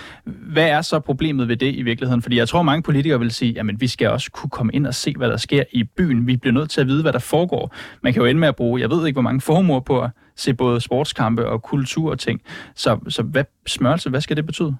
Hvad 0.52 0.68
er 0.68 0.80
så 0.80 1.00
problemet 1.00 1.48
ved 1.48 1.56
det 1.56 1.74
i 1.74 1.82
virkeligheden? 1.82 2.22
Fordi 2.22 2.36
jeg 2.36 2.48
tror, 2.48 2.62
mange 2.62 2.82
politikere 2.82 3.18
vil 3.18 3.30
sige, 3.30 3.52
jamen 3.52 3.80
vi 3.80 3.86
skal 3.86 4.08
også 4.10 4.30
kunne 4.30 4.50
komme 4.50 4.72
ind 4.72 4.86
og 4.86 4.94
se, 4.94 5.14
hvad 5.16 5.28
der 5.28 5.36
sker 5.36 5.62
i 5.72 5.84
byen. 5.84 6.26
Vi 6.26 6.36
bliver 6.36 6.54
nødt 6.54 6.70
til 6.70 6.80
at 6.80 6.86
vide, 6.86 7.02
hvad 7.02 7.12
der 7.12 7.28
foregår. 7.30 7.74
Man 8.02 8.12
kan 8.12 8.22
jo 8.22 8.28
ende 8.28 8.40
med 8.40 8.48
at 8.48 8.56
bruge, 8.56 8.80
jeg 8.80 8.90
ved 8.90 9.06
ikke, 9.06 9.14
hvor 9.14 9.22
mange 9.22 9.40
formuer 9.40 9.80
på 9.80 10.00
at 10.00 10.10
se 10.36 10.54
både 10.54 10.80
sportskampe 10.80 11.46
og 11.46 11.62
kultur 11.62 12.10
og 12.10 12.18
ting. 12.18 12.40
Så, 12.74 12.98
så 13.08 13.22
hvad, 13.22 13.44
smørelse, 13.66 14.10
hvad 14.10 14.20
skal 14.20 14.36
det 14.36 14.46
betyde? 14.46 14.76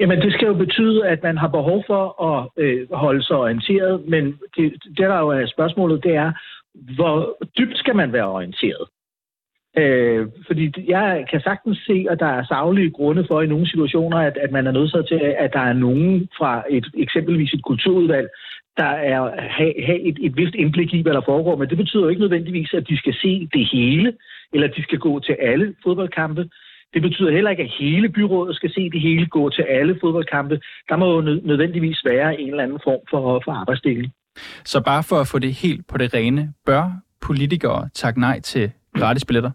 Jamen, 0.00 0.20
det 0.20 0.32
skal 0.32 0.46
jo 0.46 0.54
betyde, 0.54 1.06
at 1.06 1.22
man 1.22 1.38
har 1.38 1.48
behov 1.48 1.84
for 1.86 2.02
at 2.30 2.48
øh, 2.56 2.92
holde 2.92 3.22
sig 3.22 3.36
orienteret, 3.36 4.08
men 4.08 4.24
det, 4.56 4.72
det, 4.84 4.98
der 4.98 5.18
jo 5.18 5.28
er 5.28 5.46
spørgsmålet, 5.46 6.04
det 6.04 6.14
er, 6.14 6.32
hvor 6.94 7.36
dybt 7.58 7.78
skal 7.78 7.96
man 7.96 8.12
være 8.12 8.28
orienteret? 8.28 8.86
Øh, 9.78 10.26
fordi 10.46 10.72
jeg 10.88 11.26
kan 11.30 11.40
sagtens 11.40 11.78
se, 11.86 12.06
at 12.10 12.20
der 12.20 12.26
er 12.26 12.44
savlige 12.44 12.90
grunde 12.90 13.24
for 13.28 13.40
i 13.40 13.46
nogle 13.46 13.70
situationer, 13.70 14.18
at, 14.18 14.36
at 14.36 14.52
man 14.52 14.66
er 14.66 14.72
nødt 14.72 15.08
til, 15.08 15.20
at 15.38 15.52
der 15.52 15.60
er 15.60 15.72
nogen 15.72 16.28
fra 16.38 16.62
et, 16.70 16.86
eksempelvis 16.94 17.52
et 17.52 17.64
kulturudvalg, 17.64 18.28
der 18.76 18.92
er 19.12 19.40
have, 19.40 19.74
ha 19.86 19.96
et, 20.00 20.18
et 20.20 20.36
vist 20.36 20.54
indblik 20.54 20.94
i, 20.94 21.02
hvad 21.02 21.12
der 21.12 21.20
foregår. 21.26 21.56
Men 21.56 21.68
det 21.68 21.76
betyder 21.76 22.02
jo 22.02 22.08
ikke 22.08 22.20
nødvendigvis, 22.20 22.74
at 22.74 22.88
de 22.88 22.96
skal 22.98 23.14
se 23.14 23.48
det 23.52 23.68
hele, 23.72 24.12
eller 24.52 24.68
at 24.68 24.76
de 24.76 24.82
skal 24.82 24.98
gå 24.98 25.20
til 25.20 25.36
alle 25.40 25.74
fodboldkampe. 25.84 26.48
Det 26.94 27.02
betyder 27.02 27.30
heller 27.30 27.50
ikke, 27.50 27.62
at 27.62 27.72
hele 27.78 28.08
byrådet 28.08 28.56
skal 28.56 28.72
se 28.72 28.90
det 28.90 29.00
hele, 29.00 29.26
gå 29.26 29.50
til 29.50 29.62
alle 29.62 29.98
fodboldkampe. 30.00 30.60
Der 30.88 30.96
må 30.96 31.14
jo 31.14 31.20
nødvendigvis 31.20 32.04
være 32.04 32.40
en 32.40 32.50
eller 32.50 32.62
anden 32.62 32.80
form 32.84 33.00
for, 33.10 33.42
for 33.44 33.52
arbejdsdeling. 33.52 34.12
Så 34.64 34.82
bare 34.84 35.02
for 35.02 35.16
at 35.16 35.26
få 35.26 35.38
det 35.38 35.54
helt 35.54 35.86
på 35.86 35.98
det 35.98 36.14
rene, 36.14 36.52
bør 36.66 36.84
politikere 37.22 37.88
takke 37.94 38.20
nej 38.20 38.40
til 38.40 38.72
gratis 38.94 39.24
billetter? 39.24 39.50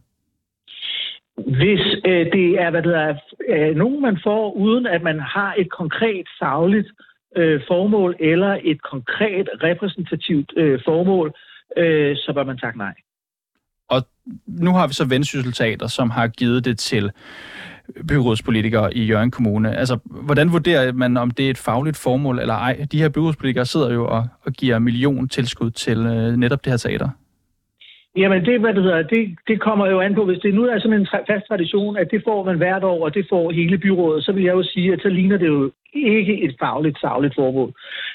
Hvis 1.38 1.82
øh, 2.06 2.25
det 2.32 2.62
er, 2.62 2.70
hvad 2.70 2.84
det 2.84 2.96
er, 2.96 3.15
øh, 3.50 3.75
nogen 3.75 4.01
man 4.01 4.18
får, 4.24 4.54
uden 4.54 4.86
at 4.86 5.04
man 5.04 5.20
har 5.20 5.56
et 5.58 5.72
konkret 5.72 6.25
savligt 6.39 6.88
øh, 7.36 7.62
formål 7.68 8.15
eller 8.20 8.58
et 8.63 8.82
konkret 8.82 9.50
repræsentativt 9.63 10.54
øh, 10.58 10.80
formål, 10.86 11.34
øh, 11.77 12.15
så 12.18 12.34
bør 12.34 12.44
man 12.44 12.58
takke 12.58 12.77
nej. 12.77 12.94
Og 13.89 14.01
nu 14.48 14.72
har 14.72 14.88
vi 14.88 14.94
så 14.94 15.06
vendsysseltater, 15.06 15.88
som 15.88 16.10
har 16.10 16.27
givet 16.27 16.65
det 16.65 16.80
til 16.80 17.12
byrådspolitikere 18.08 18.94
i 18.94 19.06
Jørgen 19.06 19.32
Kommune. 19.32 19.75
Altså, 19.77 20.00
hvordan 20.06 20.51
vurderer 20.51 20.92
man, 20.92 21.18
om 21.18 21.32
det 21.32 21.46
er 21.46 21.50
et 21.50 21.58
fagligt 21.58 21.98
formål 21.98 22.39
eller 22.39 22.54
ej? 22.54 22.86
De 22.92 23.01
her 23.01 23.10
byrådspolitikere 23.10 23.65
sidder 23.65 23.94
jo 23.94 24.08
og, 24.08 24.27
og 24.42 24.51
giver 24.51 24.80
million 24.80 25.30
tilskud 25.30 25.72
til 25.72 25.98
øh, 25.98 26.36
netop 26.36 26.65
det 26.65 26.72
her 26.72 26.77
teater. 26.77 27.10
Jamen, 28.18 28.46
det, 28.46 28.60
hvad 28.60 28.74
det, 28.74 28.84
hedder, 28.84 29.02
det, 29.02 29.38
det 29.48 29.62
kommer 29.62 29.88
jo 29.88 30.00
an 30.00 30.16
på, 30.16 30.26
hvis 30.26 30.40
det 30.40 30.54
nu 30.54 30.64
er 30.66 30.80
sådan 30.80 31.00
en 31.00 31.08
fast 31.28 31.46
tradition, 31.48 31.98
at 31.98 32.12
det 32.12 32.22
får 32.28 32.44
man 32.44 32.58
hvert 32.58 32.84
år, 32.84 33.06
og 33.06 33.14
det 33.14 33.26
får 33.30 33.52
hele 33.52 33.78
byrådet, 33.78 34.26
så 34.26 34.32
vil 34.32 34.44
jeg 34.44 34.54
jo 34.54 34.64
sige, 34.64 34.94
at 34.94 35.02
så 35.02 35.10
ligner 35.10 35.38
det 35.38 35.48
jo 35.48 35.72
ikke 35.96 36.44
et 36.44 36.56
fagligt, 36.60 37.00
savligt 37.00 37.36
formål. 37.36 37.74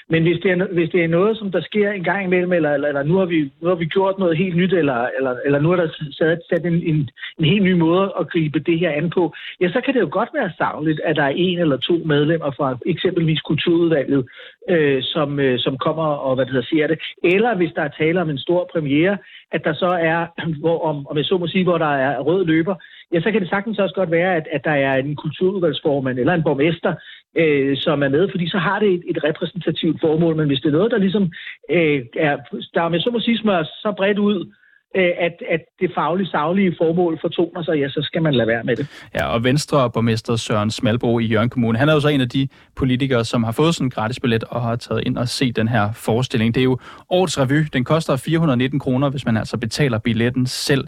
Men 0.09 0.23
hvis 0.23 0.39
det, 0.43 0.51
er, 0.51 0.67
hvis 0.73 0.89
det 0.89 1.03
er 1.03 1.07
noget, 1.07 1.37
som 1.37 1.51
der 1.51 1.61
sker 1.61 1.91
en 1.91 2.03
gang 2.03 2.23
imellem, 2.23 2.53
eller, 2.53 2.73
eller, 2.73 2.87
eller 2.87 3.03
nu, 3.03 3.15
har 3.15 3.25
vi, 3.25 3.51
nu 3.61 3.67
har 3.67 3.75
vi 3.75 3.85
gjort 3.85 4.19
noget 4.19 4.37
helt 4.37 4.55
nyt, 4.55 4.73
eller, 4.73 5.07
eller, 5.17 5.35
eller 5.45 5.59
nu 5.59 5.71
er 5.71 5.75
der 5.75 5.87
sat, 6.11 6.41
sat 6.49 6.65
en, 6.65 6.73
en, 6.73 7.09
en 7.39 7.45
helt 7.45 7.63
ny 7.63 7.71
måde 7.71 8.13
at 8.19 8.29
gribe 8.29 8.59
det 8.59 8.79
her 8.79 8.91
an 8.91 9.09
på, 9.09 9.33
ja, 9.61 9.67
så 9.69 9.81
kan 9.85 9.93
det 9.93 10.01
jo 10.01 10.09
godt 10.11 10.29
være 10.33 10.51
savligt, 10.57 10.99
at 11.05 11.15
der 11.15 11.23
er 11.23 11.35
en 11.35 11.59
eller 11.59 11.77
to 11.77 11.95
medlemmer 12.05 12.51
fra 12.51 12.77
eksempelvis 12.85 13.41
kulturudvalget, 13.41 14.29
øh, 14.69 15.03
som, 15.03 15.39
øh, 15.39 15.59
som 15.59 15.77
kommer 15.77 16.03
og 16.03 16.35
hvad 16.35 16.45
det 16.45 16.53
hedder, 16.53 16.67
ser 16.67 16.87
det. 16.87 16.99
Eller 17.23 17.55
hvis 17.55 17.71
der 17.75 17.81
er 17.81 17.97
tale 17.97 18.21
om 18.21 18.29
en 18.29 18.37
stor 18.37 18.69
premiere, 18.73 19.17
at 19.51 19.63
der 19.63 19.73
så 19.73 19.91
er, 20.11 20.25
hvor, 20.61 20.85
om, 20.89 21.07
om 21.07 21.17
jeg 21.17 21.25
så 21.25 21.37
må 21.37 21.47
sige, 21.47 21.63
hvor 21.63 21.77
der 21.77 21.93
er 22.05 22.19
rød 22.19 22.45
løber, 22.45 22.75
ja, 23.13 23.21
så 23.21 23.31
kan 23.31 23.41
det 23.41 23.49
sagtens 23.49 23.79
også 23.79 23.95
godt 23.95 24.11
være, 24.11 24.35
at, 24.35 24.47
at 24.51 24.63
der 24.63 24.71
er 24.71 24.95
en 24.95 25.15
kulturudvalgsformand 25.15 26.19
eller 26.19 26.33
en 26.33 26.43
borgmester, 26.43 26.93
øh, 27.37 27.77
som 27.77 28.03
er 28.03 28.09
med, 28.09 28.29
fordi 28.31 28.49
så 28.49 28.57
har 28.57 28.79
det 28.79 28.93
et, 28.93 29.03
et 29.07 29.23
repræsentativt 29.23 30.01
formål. 30.01 30.35
Men 30.35 30.47
hvis 30.47 30.59
det 30.59 30.67
er 30.67 30.77
noget, 30.77 30.91
der 30.91 30.97
ligesom 30.97 31.23
øh, 31.71 32.01
er, 32.15 32.37
der 32.73 32.89
med 32.89 32.99
så 32.99 33.09
må 33.11 33.19
sige 33.19 33.37
smør 33.37 33.63
så 33.63 33.93
bredt 33.97 34.19
ud, 34.19 34.53
øh, 34.95 35.11
at, 35.19 35.35
at 35.49 35.61
det 35.79 35.91
faglige, 35.95 36.27
saglige 36.27 36.75
formål 36.77 37.19
fortoner 37.21 37.63
sig, 37.63 37.75
ja, 37.75 37.89
så 37.89 38.01
skal 38.03 38.21
man 38.21 38.33
lade 38.33 38.47
være 38.47 38.63
med 38.63 38.75
det. 38.75 39.09
Ja, 39.15 39.25
og 39.33 39.43
Venstre 39.43 39.91
borgmester 39.91 40.35
Søren 40.35 40.71
Smalbro 40.71 41.19
i 41.19 41.25
Jørgen 41.25 41.49
Kommune, 41.49 41.77
han 41.77 41.89
er 41.89 41.93
jo 41.93 41.99
så 41.99 42.07
en 42.07 42.21
af 42.21 42.29
de 42.29 42.47
politikere, 42.75 43.25
som 43.25 43.43
har 43.43 43.51
fået 43.51 43.75
sådan 43.75 43.85
en 43.87 43.91
gratis 43.91 44.19
billet 44.19 44.43
og 44.43 44.61
har 44.61 44.75
taget 44.75 45.03
ind 45.05 45.17
og 45.17 45.27
set 45.27 45.55
den 45.55 45.67
her 45.67 45.93
forestilling. 45.93 46.55
Det 46.55 46.61
er 46.61 46.65
jo 46.65 46.77
årets 47.09 47.39
revy. 47.39 47.65
Den 47.73 47.83
koster 47.83 48.15
419 48.15 48.79
kroner, 48.79 49.09
hvis 49.09 49.25
man 49.25 49.37
altså 49.37 49.57
betaler 49.57 49.97
billetten 49.97 50.47
selv. 50.47 50.87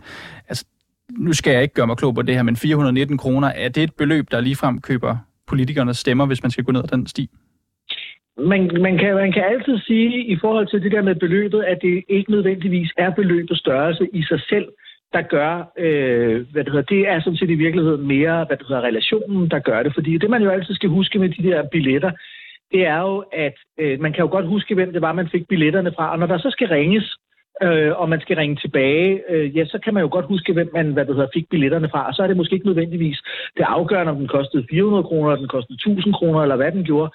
Altså, 0.49 0.65
nu 1.09 1.33
skal 1.33 1.53
jeg 1.53 1.61
ikke 1.61 1.73
gøre 1.73 1.87
mig 1.87 1.97
klog 1.97 2.15
på 2.15 2.21
det 2.21 2.35
her, 2.35 2.43
men 2.43 2.55
419 2.55 3.17
kroner, 3.17 3.47
er 3.47 3.69
det 3.69 3.83
et 3.83 3.93
beløb, 3.93 4.31
der 4.31 4.41
ligefrem 4.41 4.81
køber 4.81 5.17
politikernes 5.47 5.97
stemmer, 5.97 6.25
hvis 6.25 6.43
man 6.43 6.51
skal 6.51 6.63
gå 6.63 6.71
ned 6.71 6.83
ad 6.83 6.87
den 6.87 7.07
sti? 7.07 7.29
Man, 8.37 8.61
man, 8.81 8.97
kan, 8.97 9.15
man 9.15 9.31
kan 9.31 9.43
altid 9.43 9.79
sige 9.79 10.25
i 10.25 10.37
forhold 10.41 10.67
til 10.67 10.81
det 10.83 10.91
der 10.91 11.01
med 11.01 11.15
beløbet, 11.15 11.63
at 11.63 11.79
det 11.81 12.03
ikke 12.09 12.31
nødvendigvis 12.31 12.91
er 12.97 13.09
beløbets 13.09 13.59
størrelse 13.59 14.07
i 14.13 14.23
sig 14.23 14.41
selv, 14.49 14.67
der 15.13 15.21
gør, 15.21 15.71
øh, 15.77 16.51
hvad 16.51 16.63
det 16.63 16.71
hedder, 16.73 16.95
det 16.95 17.07
er 17.07 17.19
sådan 17.19 17.37
set 17.37 17.49
i 17.49 17.63
virkeligheden 17.65 18.07
mere, 18.07 18.45
hvad 18.45 18.57
det 18.57 18.67
hedder, 18.67 18.81
relationen, 18.81 19.49
der 19.51 19.59
gør 19.59 19.83
det. 19.83 19.93
Fordi 19.93 20.17
det, 20.17 20.29
man 20.29 20.43
jo 20.43 20.49
altid 20.49 20.75
skal 20.75 20.89
huske 20.89 21.19
med 21.19 21.29
de 21.29 21.43
der 21.43 21.67
billetter, 21.71 22.11
det 22.71 22.87
er 22.87 22.99
jo, 22.99 23.23
at 23.31 23.57
øh, 23.79 23.99
man 23.99 24.13
kan 24.13 24.21
jo 24.21 24.29
godt 24.31 24.47
huske, 24.47 24.75
hvem 24.75 24.93
det 24.93 25.01
var, 25.01 25.13
man 25.13 25.29
fik 25.29 25.47
billetterne 25.47 25.91
fra. 25.95 26.11
Og 26.11 26.19
når 26.19 26.27
der 26.27 26.37
så 26.37 26.49
skal 26.49 26.67
ringes, 26.67 27.17
øh, 27.61 27.91
og 28.01 28.09
man 28.09 28.21
skal 28.21 28.37
ringe 28.37 28.55
tilbage, 28.55 29.21
øh, 29.29 29.57
ja, 29.57 29.65
så 29.65 29.79
kan 29.83 29.93
man 29.93 30.03
jo 30.03 30.09
godt 30.11 30.25
huske, 30.25 30.53
hvem 30.53 30.69
man 30.73 30.93
hvad 30.93 31.05
det 31.05 31.15
hedder, 31.15 31.33
fik 31.33 31.49
billetterne 31.49 31.89
fra. 31.89 32.07
Og 32.07 32.13
så 32.13 32.23
er 32.23 32.27
det 32.27 32.37
måske 32.37 32.53
ikke 32.53 32.65
nødvendigvis 32.65 33.19
det 33.57 33.65
afgørende, 33.67 34.11
om 34.11 34.17
den 34.17 34.27
kostede 34.27 34.67
400 34.69 35.03
kroner, 35.03 35.29
eller 35.29 35.39
den 35.39 35.55
kostede 35.55 35.73
1000 35.73 36.13
kroner, 36.13 36.41
eller 36.41 36.55
hvad 36.55 36.71
den 36.71 36.83
gjorde. 36.83 37.11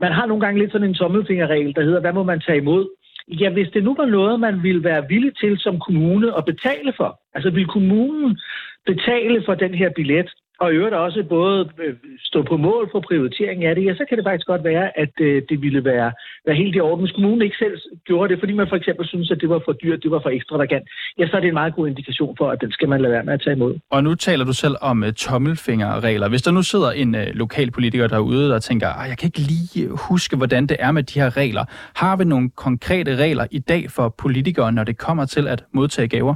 Man 0.00 0.12
har 0.12 0.26
nogle 0.26 0.40
gange 0.44 0.60
lidt 0.60 0.72
sådan 0.72 0.88
en 0.88 0.94
tommelfingerregel, 0.94 1.74
der 1.74 1.82
hedder, 1.82 2.00
hvad 2.00 2.12
må 2.12 2.22
man 2.22 2.40
tage 2.40 2.58
imod? 2.58 2.88
Ja, 3.28 3.50
hvis 3.50 3.70
det 3.74 3.84
nu 3.84 3.94
var 3.94 4.06
noget, 4.06 4.40
man 4.40 4.62
ville 4.62 4.84
være 4.84 5.08
villig 5.08 5.36
til 5.36 5.58
som 5.58 5.78
kommune 5.78 6.36
at 6.38 6.44
betale 6.44 6.92
for, 6.96 7.20
altså 7.34 7.50
vil 7.50 7.66
kommunen 7.66 8.38
betale 8.86 9.42
for 9.46 9.54
den 9.54 9.74
her 9.74 9.90
billet, 9.96 10.30
og 10.60 10.72
i 10.72 10.76
øvrigt 10.76 10.94
også 10.94 11.24
både 11.28 11.58
øh, 11.84 11.94
stå 12.18 12.42
på 12.42 12.56
mål 12.56 12.88
for 12.92 13.00
prioritering 13.08 13.64
af 13.64 13.74
det, 13.74 13.84
ja, 13.84 13.94
så 13.94 14.04
kan 14.08 14.16
det 14.18 14.24
faktisk 14.24 14.46
godt 14.46 14.64
være, 14.64 14.98
at 15.02 15.14
øh, 15.20 15.42
det 15.48 15.62
ville 15.62 15.84
være, 15.84 16.12
være 16.46 16.56
helt 16.56 16.76
i 16.76 16.80
orden. 16.80 17.04
Hvis 17.04 17.14
kommunen 17.14 17.42
ikke 17.42 17.56
selv 17.64 17.76
gjorde 18.04 18.28
det, 18.32 18.40
fordi 18.40 18.52
man 18.52 18.68
for 18.68 18.76
eksempel 18.76 19.06
synes, 19.06 19.30
at 19.30 19.38
det 19.40 19.48
var 19.48 19.62
for 19.64 19.72
dyrt, 19.72 20.02
det 20.02 20.10
var 20.10 20.20
for 20.22 20.30
ekstravagant, 20.30 20.84
ja, 21.18 21.26
så 21.26 21.36
er 21.36 21.40
det 21.40 21.48
en 21.48 21.60
meget 21.62 21.74
god 21.74 21.88
indikation 21.88 22.36
for, 22.36 22.50
at 22.50 22.60
den 22.60 22.72
skal 22.72 22.88
man 22.88 23.00
lade 23.00 23.12
være 23.12 23.24
med 23.24 23.34
at 23.34 23.42
tage 23.44 23.56
imod. 23.56 23.74
Og 23.90 24.04
nu 24.04 24.14
taler 24.14 24.44
du 24.44 24.52
selv 24.52 24.76
om 24.80 25.02
uh, 25.02 25.12
tommelfingerregler. 25.12 26.28
Hvis 26.28 26.42
der 26.42 26.50
nu 26.50 26.62
sidder 26.62 26.90
en 26.90 27.14
uh, 27.14 27.20
lokal 27.34 27.70
politiker 27.70 28.06
derude, 28.06 28.48
der 28.50 28.58
tænker, 28.58 28.88
at 28.88 29.08
jeg 29.08 29.18
kan 29.18 29.26
ikke 29.26 29.42
lige 29.52 29.88
huske, 30.08 30.36
hvordan 30.36 30.66
det 30.66 30.76
er 30.80 30.90
med 30.90 31.02
de 31.02 31.20
her 31.20 31.36
regler. 31.36 31.64
Har 31.94 32.16
vi 32.16 32.24
nogle 32.24 32.50
konkrete 32.50 33.16
regler 33.16 33.46
i 33.50 33.58
dag 33.58 33.90
for 33.90 34.14
politikere, 34.18 34.72
når 34.72 34.84
det 34.84 34.98
kommer 34.98 35.24
til 35.24 35.48
at 35.48 35.64
modtage 35.72 36.08
gaver? 36.08 36.34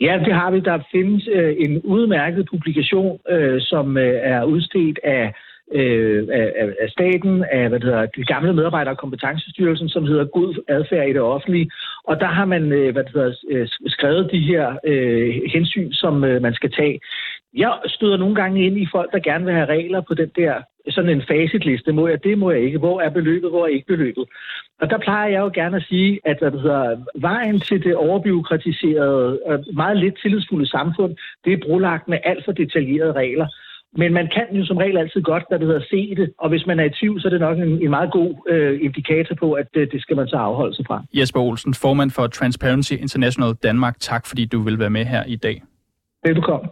Ja, 0.00 0.20
det 0.24 0.34
har 0.34 0.50
vi. 0.50 0.60
Der 0.60 0.78
findes 0.92 1.28
øh, 1.32 1.56
en 1.58 1.82
udmærket 1.82 2.48
publikation, 2.50 3.18
øh, 3.28 3.60
som 3.60 3.96
øh, 3.98 4.14
er 4.22 4.44
udstedt 4.44 4.98
af, 5.04 5.34
øh, 5.72 6.28
af, 6.32 6.52
af 6.80 6.88
staten, 6.88 7.44
af 7.52 7.68
hvad 7.68 7.80
det 7.80 7.88
hedder, 7.88 8.06
de 8.06 8.24
gamle 8.24 8.52
medarbejdere 8.52 8.94
og 8.94 8.98
kompetencestyrelsen, 8.98 9.88
som 9.88 10.06
hedder 10.06 10.24
God 10.24 10.64
adfærd 10.68 11.08
i 11.08 11.12
det 11.12 11.20
offentlige. 11.20 11.70
Og 12.04 12.20
der 12.20 12.26
har 12.26 12.44
man 12.44 12.72
øh, 12.72 12.92
hvad 12.92 13.04
det 13.04 13.12
hedder, 13.12 13.34
øh, 13.50 13.68
skrevet 13.86 14.32
de 14.32 14.40
her 14.40 14.76
øh, 14.84 15.34
hensyn, 15.54 15.92
som 15.92 16.24
øh, 16.24 16.42
man 16.42 16.54
skal 16.54 16.70
tage. 16.72 17.00
Jeg 17.54 17.78
støder 17.86 18.16
nogle 18.16 18.34
gange 18.34 18.66
ind 18.66 18.78
i 18.78 18.88
folk, 18.92 19.12
der 19.12 19.18
gerne 19.18 19.44
vil 19.44 19.54
have 19.54 19.66
regler 19.66 20.00
på 20.00 20.14
den 20.14 20.30
der 20.36 20.54
sådan 20.88 21.10
en 21.10 21.22
facitliste. 21.28 21.92
Må 21.92 22.08
jeg 22.08 22.24
det, 22.24 22.38
må 22.38 22.50
jeg 22.50 22.60
ikke? 22.60 22.78
Hvor 22.78 23.00
er 23.00 23.10
beløbet, 23.10 23.50
hvor 23.50 23.62
er 23.64 23.66
ikke 23.66 23.86
beløbet? 23.86 24.24
Og 24.80 24.90
der 24.90 24.98
plejer 24.98 25.28
jeg 25.28 25.40
jo 25.40 25.50
gerne 25.54 25.76
at 25.76 25.86
sige, 25.88 26.20
at 26.24 26.38
hvad 26.40 26.50
hedder, 26.50 26.96
vejen 27.14 27.60
til 27.60 27.84
det 27.84 27.94
overbyråkratiserede, 27.96 29.40
meget 29.74 29.96
lidt 29.96 30.18
tillidsfulde 30.22 30.66
samfund, 30.66 31.16
det 31.44 31.52
er 31.52 31.66
brolagt 31.66 32.08
med 32.08 32.18
alt 32.24 32.44
for 32.44 32.52
detaljerede 32.52 33.12
regler. 33.12 33.46
Men 33.92 34.12
man 34.12 34.28
kan 34.34 34.46
jo 34.58 34.66
som 34.66 34.76
regel 34.76 34.96
altid 34.96 35.22
godt, 35.22 35.44
hvad 35.48 35.58
det 35.58 35.66
hedder, 35.66 35.84
se 35.90 36.14
det, 36.14 36.32
og 36.38 36.48
hvis 36.48 36.66
man 36.66 36.80
er 36.80 36.84
i 36.84 36.90
tvivl, 36.90 37.20
så 37.20 37.28
er 37.28 37.30
det 37.30 37.40
nok 37.40 37.58
en, 37.58 37.82
en 37.82 37.90
meget 37.90 38.12
god 38.12 38.34
øh, 38.48 38.80
indikator 38.82 39.34
på, 39.34 39.52
at 39.52 39.66
det, 39.74 39.92
det 39.92 40.02
skal 40.02 40.16
man 40.16 40.28
så 40.28 40.36
afholde 40.36 40.76
sig 40.76 40.84
fra. 40.86 41.02
Jesper 41.14 41.40
Olsen, 41.40 41.74
formand 41.74 42.10
for 42.10 42.26
Transparency 42.26 42.92
International 42.92 43.54
Danmark. 43.62 43.96
Tak, 44.00 44.26
fordi 44.26 44.44
du 44.44 44.58
vil 44.62 44.78
være 44.78 44.90
med 44.90 45.04
her 45.04 45.24
i 45.24 45.36
dag. 45.36 45.62
Velbekomme. 46.24 46.68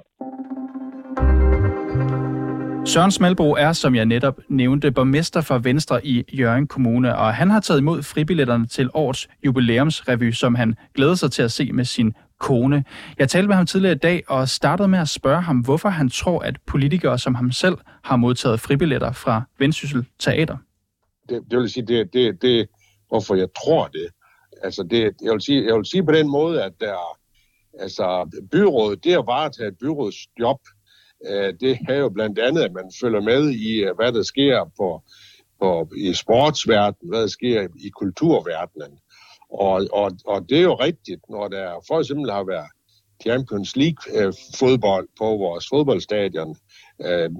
Søren 2.86 3.10
Smalbro 3.10 3.52
er, 3.52 3.72
som 3.72 3.94
jeg 3.94 4.06
netop 4.06 4.40
nævnte, 4.48 4.92
borgmester 4.92 5.40
for 5.40 5.58
Venstre 5.58 6.06
i 6.06 6.24
Jørgen 6.38 6.66
Kommune, 6.66 7.16
og 7.16 7.34
han 7.34 7.50
har 7.50 7.60
taget 7.60 7.80
imod 7.80 8.02
fribilletterne 8.02 8.66
til 8.66 8.90
årets 8.94 9.28
jubilæumsrevy, 9.44 10.32
som 10.32 10.54
han 10.54 10.74
glæder 10.94 11.14
sig 11.14 11.32
til 11.32 11.42
at 11.42 11.52
se 11.52 11.72
med 11.72 11.84
sin 11.84 12.14
kone. 12.40 12.84
Jeg 13.18 13.28
talte 13.28 13.48
med 13.48 13.56
ham 13.56 13.66
tidligere 13.66 13.94
i 13.94 13.98
dag 13.98 14.22
og 14.28 14.48
startede 14.48 14.88
med 14.88 14.98
at 14.98 15.08
spørge 15.08 15.42
ham, 15.42 15.58
hvorfor 15.58 15.88
han 15.88 16.08
tror, 16.08 16.40
at 16.40 16.56
politikere 16.66 17.18
som 17.18 17.34
ham 17.34 17.52
selv 17.52 17.78
har 18.04 18.16
modtaget 18.16 18.60
fribilletter 18.60 19.12
fra 19.12 19.42
Vendsyssel 19.58 20.06
Teater. 20.18 20.56
Det, 21.28 21.42
det 21.50 21.58
vil 21.58 21.70
sige, 21.70 21.86
det, 21.86 22.12
det, 22.12 22.42
det, 22.42 22.68
hvorfor 23.08 23.34
jeg 23.34 23.48
tror 23.64 23.86
det. 23.86 24.06
Altså 24.62 24.82
det, 24.82 25.02
jeg, 25.22 25.32
vil 25.32 25.40
sige, 25.40 25.66
jeg 25.66 25.74
vil 25.74 25.84
sige 25.84 26.04
på 26.04 26.12
den 26.12 26.30
måde, 26.30 26.62
at 26.62 26.72
der, 26.80 27.18
altså, 27.80 28.38
byrådet, 28.52 29.04
det 29.04 29.12
at 29.12 29.24
varetage 29.26 29.68
et 29.68 29.78
byråds 29.80 30.16
job, 30.40 30.58
Øh, 31.30 31.54
det 31.60 31.78
er 31.88 31.96
jo 31.96 32.08
blandt 32.08 32.38
andet, 32.38 32.62
at 32.62 32.72
man 32.72 32.90
følger 33.00 33.20
med 33.20 33.50
i, 33.50 33.84
øh, 33.84 33.96
hvad 33.96 34.12
der 34.12 34.22
sker 34.22 34.70
på, 34.76 35.02
på, 35.60 35.88
i 35.96 36.14
sportsverdenen, 36.14 37.10
hvad 37.10 37.20
der 37.20 37.26
sker 37.26 37.68
i 37.86 37.88
kulturverdenen. 37.88 38.98
Og, 39.50 39.86
og, 39.92 40.10
og 40.26 40.48
det 40.48 40.58
er 40.58 40.62
jo 40.62 40.74
rigtigt, 40.74 41.20
når 41.28 41.48
der 41.48 41.84
for 41.88 42.00
eksempel 42.00 42.30
har 42.30 42.44
været 42.44 42.70
Champions 43.22 43.76
League-fodbold 43.76 45.04
øh, 45.04 45.16
på 45.18 45.24
vores 45.24 45.68
fodboldstadion 45.68 46.56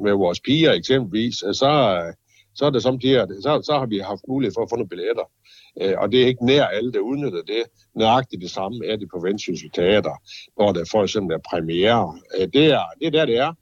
med 0.03 0.13
vores 0.13 0.41
piger 0.41 0.73
eksempelvis, 0.73 1.35
så, 1.35 2.13
så 2.55 2.67
er 2.67 2.71
det 2.71 2.83
samtidig, 2.83 3.29
så, 3.43 3.63
så 3.65 3.79
har 3.79 3.87
vi 3.87 3.99
haft 3.99 4.21
mulighed 4.29 4.55
for 4.55 4.63
at 4.63 4.71
få 4.71 4.77
nogle 4.77 4.89
billetter. 4.89 5.27
Og 5.97 6.13
det 6.13 6.23
er 6.23 6.27
ikke 6.27 6.47
nær 6.47 6.65
alle, 6.65 6.93
der 6.93 6.99
udnytter 6.99 7.43
det. 7.43 7.63
Nøjagtigt 7.95 8.43
det 8.43 8.51
samme 8.51 8.87
er 8.87 8.97
det 8.97 9.09
på 9.13 9.21
Vendsyssel 9.25 9.71
Teater, 9.71 10.17
hvor 10.57 10.73
der 10.73 10.85
for 10.91 11.03
eksempel 11.03 11.35
er 11.35 11.41
premiere. 11.51 12.19
Det 12.53 12.67
er, 12.67 12.85
det 13.01 13.07
er 13.07 13.11
der, 13.11 13.25
det 13.27 13.39
er. 13.39 13.53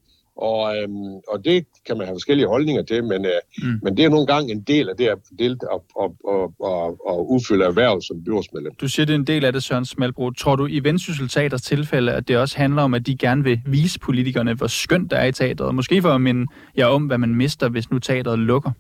Og, 0.51 0.77
øhm, 0.77 1.15
og 1.29 1.45
det 1.45 1.67
kan 1.87 1.97
man 1.97 2.07
have 2.07 2.15
forskellige 2.15 2.47
holdninger 2.47 2.83
til, 2.83 3.05
men, 3.05 3.25
øh, 3.25 3.41
mm. 3.59 3.81
men 3.83 3.97
det 3.97 4.05
er 4.05 4.09
nogle 4.09 4.27
gange 4.27 4.53
en 4.53 4.63
del 4.63 4.89
af 4.89 4.97
det 4.97 5.09
at 5.09 5.19
dele 5.39 5.57
og, 5.71 5.85
og, 5.97 6.17
og, 6.25 6.55
og, 6.61 7.09
og 7.09 7.31
udfylde 7.31 7.65
erhverv 7.65 8.01
som 8.03 8.25
byrådsmedlem. 8.25 8.75
Du 8.75 8.89
siger, 8.89 9.07
det 9.07 9.13
er 9.13 9.19
en 9.19 9.27
del 9.27 9.45
af 9.45 9.53
det, 9.53 9.63
Søren 9.63 9.85
Smalbro. 9.85 10.31
Tror 10.31 10.57
du 10.57 10.67
i 10.67 10.85
Vendsyssel 10.85 11.29
Teaters 11.29 11.63
tilfælde, 11.63 12.13
at 12.13 12.29
det 12.29 12.37
også 12.37 12.57
handler 12.57 12.83
om, 12.83 12.95
at 12.95 13.07
de 13.07 13.17
gerne 13.17 13.45
vil 13.45 13.61
vise 13.67 14.01
politikerne, 14.01 14.55
hvor 14.55 14.67
skønt 14.67 15.11
der 15.11 15.17
er 15.17 15.27
i 15.27 15.33
teateret? 15.33 15.75
Måske 15.75 16.03
for 16.03 16.11
at 16.11 16.21
minde 16.21 16.47
jer 16.77 16.87
om, 16.87 17.07
hvad 17.07 17.19
man 17.19 17.35
mister, 17.35 17.69
hvis 17.69 17.91
nu 17.91 17.99
teateret 17.99 18.39
lukker? 18.39 18.71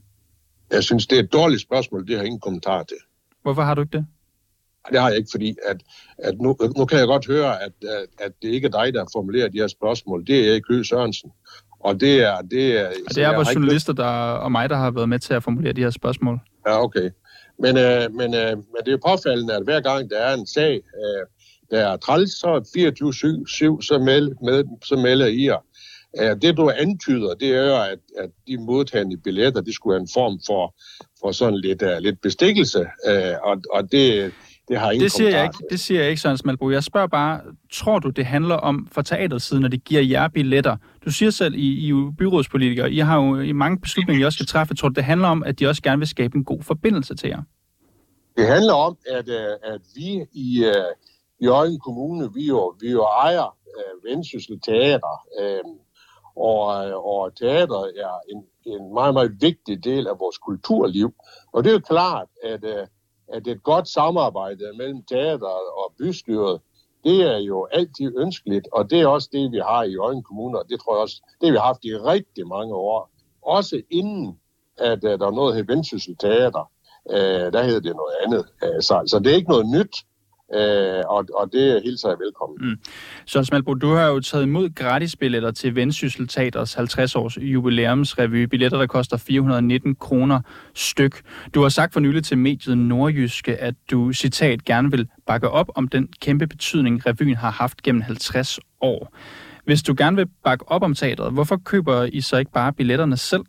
Jeg 0.72 0.84
synes, 0.84 1.06
det 1.06 1.18
er 1.18 1.22
et 1.22 1.32
dårligt 1.32 1.62
spørgsmål. 1.62 2.00
Det 2.06 2.10
har 2.10 2.16
jeg 2.16 2.26
ingen 2.26 2.40
kommentar 2.40 2.82
til. 2.82 2.96
Hvorfor 3.42 3.62
har 3.62 3.74
du 3.74 3.80
ikke 3.80 3.96
det? 3.96 4.06
Det 4.90 5.00
har 5.00 5.08
jeg 5.08 5.18
ikke, 5.18 5.28
fordi 5.30 5.56
at, 5.68 5.76
at 6.18 6.40
nu, 6.40 6.56
nu 6.76 6.84
kan 6.84 6.98
jeg 6.98 7.06
godt 7.06 7.26
høre, 7.26 7.62
at, 7.62 7.72
at, 7.82 8.06
at 8.18 8.32
det 8.42 8.48
ikke 8.48 8.66
er 8.66 8.84
dig, 8.84 8.94
der 8.94 9.04
formulerer 9.12 9.48
de 9.48 9.58
her 9.58 9.66
spørgsmål. 9.66 10.26
Det 10.26 10.40
er 10.40 10.50
Erik 10.50 10.62
Høgh 10.70 10.84
Sørensen. 10.84 11.30
Og 11.80 12.00
det 12.00 12.22
er... 12.22 12.40
Det 12.40 12.78
er, 12.80 12.88
og 12.88 13.14
det 13.14 13.24
er 13.24 13.34
vores 13.34 13.54
journalister 13.54 13.92
der, 13.92 14.04
og 14.44 14.52
mig, 14.52 14.70
der 14.70 14.76
har 14.76 14.90
været 14.90 15.08
med 15.08 15.18
til 15.18 15.34
at 15.34 15.42
formulere 15.42 15.72
de 15.72 15.82
her 15.82 15.90
spørgsmål. 15.90 16.40
Ja, 16.66 16.82
okay. 16.82 17.10
Men, 17.58 17.76
øh, 17.76 18.14
men, 18.14 18.34
øh, 18.34 18.56
men 18.56 18.80
det 18.86 18.92
er 18.92 18.98
påfaldende, 19.08 19.54
at 19.54 19.64
hver 19.64 19.80
gang 19.80 20.10
der 20.10 20.18
er 20.18 20.34
en 20.34 20.46
sag, 20.46 20.74
øh, 20.74 21.26
der 21.70 21.80
er 21.92 21.96
træls, 21.96 22.30
så 22.30 22.46
er 22.46 22.60
24-7, 23.80 23.82
så, 23.82 23.98
meld, 23.98 24.28
med, 24.42 24.64
så 24.84 24.96
melder 24.96 25.26
I 25.26 25.46
jer. 25.46 25.64
Øh, 26.20 26.42
det 26.42 26.56
du 26.56 26.70
antyder, 26.70 27.34
det 27.34 27.48
er 27.48 27.64
jo, 27.66 27.82
at, 27.82 27.98
at 28.18 28.30
de 28.46 28.56
modtagende 28.56 29.16
billetter, 29.16 29.60
det 29.60 29.74
skulle 29.74 29.94
være 29.94 30.02
en 30.02 30.14
form 30.14 30.40
for, 30.46 30.74
for 31.20 31.32
sådan 31.32 31.60
lidt, 31.60 31.82
uh, 31.82 31.98
lidt 32.00 32.20
bestikkelse, 32.20 32.80
øh, 33.08 33.34
og, 33.42 33.56
og 33.72 33.92
det, 33.92 34.32
det 34.68 34.78
har 34.78 34.90
ingen 34.90 35.04
det 35.04 35.12
siger 35.12 35.30
jeg 35.30 35.44
ikke, 35.44 35.58
Det 35.70 35.80
siger 35.80 36.00
jeg 36.00 36.10
ikke, 36.10 36.22
Søren 36.22 36.38
Smalbro. 36.38 36.70
Jeg 36.70 36.84
spørger 36.84 37.06
bare, 37.06 37.40
tror 37.72 37.98
du, 37.98 38.10
det 38.10 38.26
handler 38.26 38.54
om 38.54 38.88
for 38.92 39.02
teaters 39.02 39.42
side, 39.42 39.60
når 39.60 39.68
det 39.68 39.84
giver 39.84 40.02
jer 40.02 40.28
billetter? 40.28 40.76
Du 41.04 41.10
siger 41.10 41.30
selv, 41.30 41.54
I, 41.54 41.86
I 41.86 41.90
er 41.90 42.12
byrådspolitikere, 42.18 42.92
I 42.92 42.98
har 42.98 43.16
jo 43.22 43.40
i 43.40 43.52
mange 43.52 43.80
beslutninger, 43.80 44.22
I 44.22 44.26
også 44.26 44.36
skal 44.36 44.46
træffe. 44.46 44.74
Tror 44.74 44.88
du, 44.88 44.92
det 44.92 45.04
handler 45.04 45.28
om, 45.28 45.42
at 45.42 45.58
de 45.58 45.66
også 45.66 45.82
gerne 45.82 45.98
vil 45.98 46.08
skabe 46.08 46.36
en 46.36 46.44
god 46.44 46.62
forbindelse 46.62 47.14
til 47.14 47.28
jer? 47.28 47.42
Det 48.36 48.46
handler 48.46 48.72
om, 48.72 48.96
at, 49.10 49.28
øh, 49.28 49.74
at 49.74 49.80
vi 49.94 50.26
i, 50.32 50.64
uh, 50.64 50.92
i 51.40 51.46
Øjen 51.46 51.80
Kommune, 51.80 52.34
vi 52.34 52.46
jo, 52.46 52.74
vi 52.80 52.90
jo 52.90 53.02
ejer 53.02 53.56
uh, 53.66 54.04
Vendsyssel 54.04 54.60
Teater, 54.60 55.26
uh, 55.40 55.70
og, 56.36 56.66
og 57.04 57.36
teater 57.36 57.82
er 58.04 58.14
en, 58.32 58.44
en 58.66 58.94
meget, 58.94 59.14
meget 59.14 59.32
vigtig 59.40 59.84
del 59.84 60.06
af 60.06 60.18
vores 60.20 60.38
kulturliv. 60.38 61.14
Og 61.52 61.64
det 61.64 61.70
er 61.70 61.74
jo 61.74 61.80
klart, 61.80 62.26
at 62.44 62.64
uh, 62.64 62.86
at 63.28 63.46
et 63.46 63.62
godt 63.62 63.88
samarbejde 63.88 64.72
mellem 64.76 65.02
teateret 65.02 65.66
og 65.76 65.94
bystyret, 65.98 66.60
det 67.04 67.22
er 67.22 67.38
jo 67.38 67.68
altid 67.72 68.18
ønskeligt, 68.18 68.68
og 68.72 68.90
det 68.90 69.00
er 69.00 69.06
også 69.06 69.28
det, 69.32 69.52
vi 69.52 69.58
har 69.58 69.82
i 69.82 69.96
Øjen 69.96 70.22
Kommune, 70.22 70.58
og 70.58 70.64
det 70.68 70.80
tror 70.80 70.94
jeg 70.94 71.02
også, 71.02 71.22
det 71.40 71.52
vi 71.52 71.56
har 71.56 71.64
haft 71.64 71.84
i 71.84 71.96
rigtig 71.96 72.46
mange 72.46 72.74
år. 72.74 73.10
Også 73.42 73.82
inden, 73.90 74.38
at 74.78 75.04
at 75.04 75.20
der 75.20 75.24
var 75.24 75.30
noget 75.30 75.54
her 75.54 75.62
Vendsyssel 75.62 76.16
Teater, 76.16 76.70
øh, 77.10 77.52
der 77.52 77.62
hed 77.62 77.80
det 77.80 77.96
noget 77.96 78.16
andet. 78.24 78.46
Øh, 78.64 78.82
så, 78.82 79.02
så 79.06 79.18
det 79.18 79.32
er 79.32 79.36
ikke 79.36 79.50
noget 79.50 79.66
nyt, 79.66 79.96
Øh, 80.54 81.02
og, 81.08 81.26
og 81.34 81.52
det 81.52 81.82
hilser 81.84 82.08
jeg 82.08 82.18
velkommen. 82.18 82.70
Mm. 82.70 82.78
Søren 83.26 83.46
Smalbro, 83.46 83.74
du 83.74 83.94
har 83.94 84.06
jo 84.06 84.20
taget 84.20 84.44
imod 84.44 84.74
gratisbilletter 84.74 85.50
til 85.50 85.74
Vendsyssel 85.74 86.28
Teaters 86.28 86.76
50-års 86.76 87.38
jubilæumsrevy. 87.38 88.44
Billetter, 88.44 88.78
der 88.78 88.86
koster 88.86 89.16
419 89.16 89.94
kroner 89.94 90.40
styk. 90.74 91.22
Du 91.54 91.62
har 91.62 91.68
sagt 91.68 91.92
for 91.92 92.00
nylig 92.00 92.24
til 92.24 92.38
mediet 92.38 92.78
Nordjyske, 92.78 93.56
at 93.56 93.74
du, 93.90 94.12
citat, 94.12 94.64
gerne 94.64 94.90
vil 94.90 95.08
bakke 95.26 95.48
op 95.50 95.70
om 95.74 95.88
den 95.88 96.08
kæmpe 96.20 96.46
betydning, 96.46 97.06
revyen 97.06 97.36
har 97.36 97.50
haft 97.50 97.82
gennem 97.82 98.02
50 98.02 98.58
år. 98.80 99.16
Hvis 99.64 99.82
du 99.82 99.94
gerne 99.98 100.16
vil 100.16 100.26
bakke 100.44 100.68
op 100.68 100.82
om 100.82 100.94
teateret, 100.94 101.32
hvorfor 101.32 101.56
køber 101.64 102.08
I 102.12 102.20
så 102.20 102.36
ikke 102.36 102.52
bare 102.52 102.72
billetterne 102.72 103.16
selv? 103.16 103.42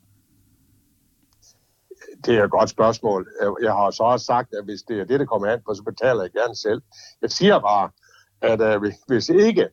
Det 2.26 2.36
er 2.38 2.44
et 2.44 2.52
godt 2.52 2.70
spørgsmål. 2.70 3.28
Jeg- 3.62 3.72
har 3.74 3.92
så 3.92 4.04
også 4.04 4.26
sagt, 4.26 4.54
at 4.54 4.64
hvis 4.66 4.82
det 4.82 5.00
er 5.00 5.06
det, 5.06 5.20
der 5.20 5.26
kommer 5.26 5.48
an 5.48 5.60
på, 5.66 5.74
så 5.74 5.84
betaler 5.84 6.22
jeg 6.22 6.32
gerne 6.32 6.56
selv. 6.56 6.82
Jeg 7.22 7.32
siger 7.32 7.60
bare, 7.60 7.90
at 8.42 8.76
uh, 8.76 8.90
hvis- 9.08 9.30
ikke 9.30 9.68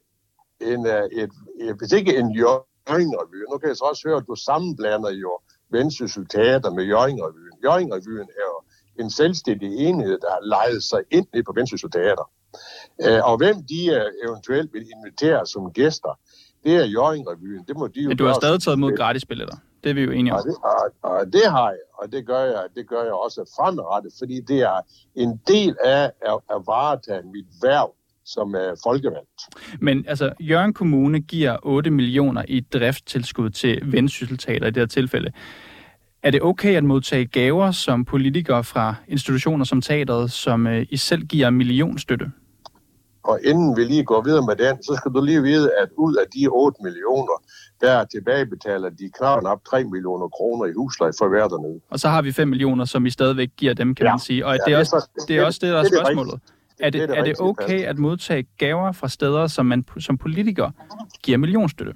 en, 0.61 0.81
uh, 0.87 1.07
et, 1.21 1.31
et, 1.61 1.75
hvis 1.79 1.93
ikke 1.93 2.17
en 2.17 2.31
Jørgen-revy, 2.37 3.41
nu 3.53 3.59
kan 3.59 3.69
jeg 3.69 3.77
så 3.77 3.85
også 3.85 4.03
høre, 4.09 4.17
at 4.17 4.25
du 4.29 4.35
sammenblander 4.35 5.11
jo 5.11 5.39
Vendsyssel 5.71 6.27
Teater 6.27 6.71
med 6.71 6.85
Jørgen-revyen. 6.85 7.57
Jørgen-revyen 7.65 8.29
er 8.41 8.47
jo 8.55 8.59
en 9.05 9.11
selvstændig 9.11 9.77
enhed, 9.77 10.19
der 10.25 10.31
har 10.31 10.41
lejet 10.55 10.83
sig 10.83 11.01
ind 11.11 11.27
i 11.35 11.43
på 11.43 11.53
Vendsyssel 11.57 11.91
Teater. 11.91 12.31
Uh, 13.07 13.21
og 13.31 13.37
hvem 13.37 13.57
de 13.73 13.81
uh, 13.97 14.29
eventuelt 14.31 14.73
vil 14.73 14.87
invitere 14.97 15.47
som 15.47 15.73
gæster, 15.73 16.19
det 16.65 16.77
er 16.77 16.85
Jørgen-revyen. 16.85 17.65
Det 17.69 17.77
må 17.77 17.87
de 17.87 18.01
jo 18.01 18.09
Men 18.09 18.17
du 18.17 18.25
har 18.25 18.35
stadig 18.35 18.63
taget 18.63 18.77
imod 18.77 18.97
gratis 18.97 19.25
billetter. 19.27 19.57
Det 19.85 19.91
er 19.91 19.95
vi 19.95 20.03
jo 20.03 20.11
enige 20.11 20.33
om. 20.33 20.39
og 20.39 20.45
det, 20.45 20.57
og, 21.03 21.11
og 21.11 21.33
det 21.33 21.51
har 21.51 21.71
jeg, 21.71 21.79
og 21.95 22.13
det 22.13 22.27
gør 22.27 22.41
jeg, 22.41 22.65
det 22.75 22.89
gør 22.89 23.03
jeg 23.03 23.13
også 23.13 23.53
fremadrettet, 23.57 24.13
fordi 24.19 24.41
det 24.41 24.61
er 24.61 24.81
en 25.15 25.41
del 25.49 25.77
af 25.85 26.05
at, 26.05 26.39
at 26.51 26.63
varetage 26.67 27.23
mit 27.23 27.47
værv 27.63 27.95
som 28.25 28.55
uh, 28.55 28.77
folkevalgt. 28.85 29.41
Men 29.81 30.05
altså, 30.09 30.33
Jørgen 30.41 30.75
Kommune 30.75 31.21
giver 31.21 31.57
8 31.63 31.91
millioner 31.91 32.45
i 32.49 32.61
driftstilskud 32.61 33.51
til 33.51 33.93
Vendsyssel 33.93 34.39
Teater 34.39 34.67
i 34.67 34.71
det 34.71 34.81
her 34.81 34.87
tilfælde. 34.87 35.33
Er 36.23 36.31
det 36.31 36.43
okay 36.43 36.77
at 36.77 36.85
modtage 36.85 37.27
gaver 37.27 37.71
som 37.71 38.05
politikere 38.05 38.65
fra 38.65 38.95
institutioner 39.09 39.65
som 39.65 39.81
teateret, 39.81 40.31
som 40.31 40.67
øh, 40.67 40.87
I 40.91 40.97
selv 40.97 41.27
giver 41.27 41.51
millionstøtte? 41.51 42.33
Og 43.23 43.41
inden 43.45 43.77
vi 43.77 43.85
lige 43.85 44.05
går 44.05 44.23
videre 44.23 44.47
med 44.47 44.57
den, 44.57 44.83
så 44.83 44.95
skal 44.99 45.13
du 45.13 45.21
lige 45.25 45.43
vide, 45.43 45.71
at 45.83 45.89
ud 45.97 46.15
af 46.17 46.25
de 46.35 46.49
8 46.49 46.83
millioner, 46.83 47.43
der 47.81 48.05
tilbagebetaler 48.05 48.89
de 48.89 49.11
knap 49.19 49.43
op 49.45 49.65
3 49.65 49.85
millioner 49.85 50.29
kroner 50.29 50.65
i 50.67 50.73
husleje 50.77 51.13
for 51.19 51.29
hver 51.29 51.49
dernede. 51.49 51.81
Og 51.91 52.01
så 52.01 52.09
har 52.09 52.23
vi 52.23 52.33
5 52.33 52.49
millioner, 52.49 52.85
som 52.85 53.07
I 53.07 53.11
stadigvæk 53.11 53.49
giver 53.57 53.75
dem, 53.75 53.95
kan 53.95 54.07
Ja. 54.07 54.13
man 54.13 54.19
sige. 54.19 54.47
Og 54.47 54.53
Ja, 54.55 54.59
det 54.67 54.75
er, 54.75 54.79
også, 54.79 54.91
så- 55.19 55.25
det 55.29 55.37
er 55.37 55.45
også 55.45 55.59
det, 55.63 55.73
der 55.73 55.79
er 55.81 55.85
spørgsmålet. 55.85 56.41
Er 56.81 56.91
det, 56.91 57.01
er 57.19 57.25
det 57.25 57.35
okay 57.41 57.83
at 57.85 57.99
modtage 57.99 58.47
gaver 58.59 58.93
fra 58.93 59.09
steder, 59.09 59.47
som 59.47 59.67
man 59.67 59.85
som 59.99 60.19
politiker 60.19 60.71
giver 61.23 61.39
millionstøtte? 61.39 61.93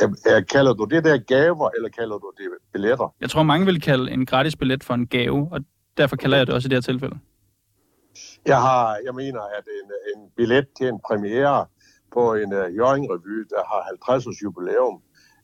Er, 0.00 0.08
er, 0.26 0.40
kalder 0.40 0.72
du 0.74 0.84
det 0.84 1.04
der 1.04 1.18
gaver, 1.18 1.70
eller 1.76 1.88
kalder 1.88 2.18
du 2.18 2.32
det 2.38 2.44
billetter? 2.72 3.14
Jeg 3.20 3.30
tror, 3.30 3.42
mange 3.42 3.66
vil 3.66 3.80
kalde 3.80 4.10
en 4.12 4.26
gratis 4.26 4.56
billet 4.56 4.84
for 4.84 4.94
en 4.94 5.06
gave, 5.06 5.48
og 5.52 5.60
derfor 5.96 6.16
kalder 6.16 6.36
jeg 6.36 6.46
det 6.46 6.54
også 6.54 6.66
i 6.66 6.70
det 6.70 6.76
her 6.76 6.80
tilfælde. 6.80 7.18
Jeg 8.46 8.60
har, 8.60 8.98
jeg 9.04 9.14
mener, 9.14 9.40
at 9.40 9.64
en, 9.78 9.90
en 10.10 10.30
billet 10.36 10.66
til 10.76 10.88
en 10.88 11.00
premiere 11.08 11.66
på 12.12 12.34
en 12.34 12.52
uh, 12.52 12.76
Jørgen-revy, 12.78 13.38
der 13.50 13.62
har 13.70 13.80
50 14.08 14.26
års 14.26 14.42
jubilæum, 14.42 15.02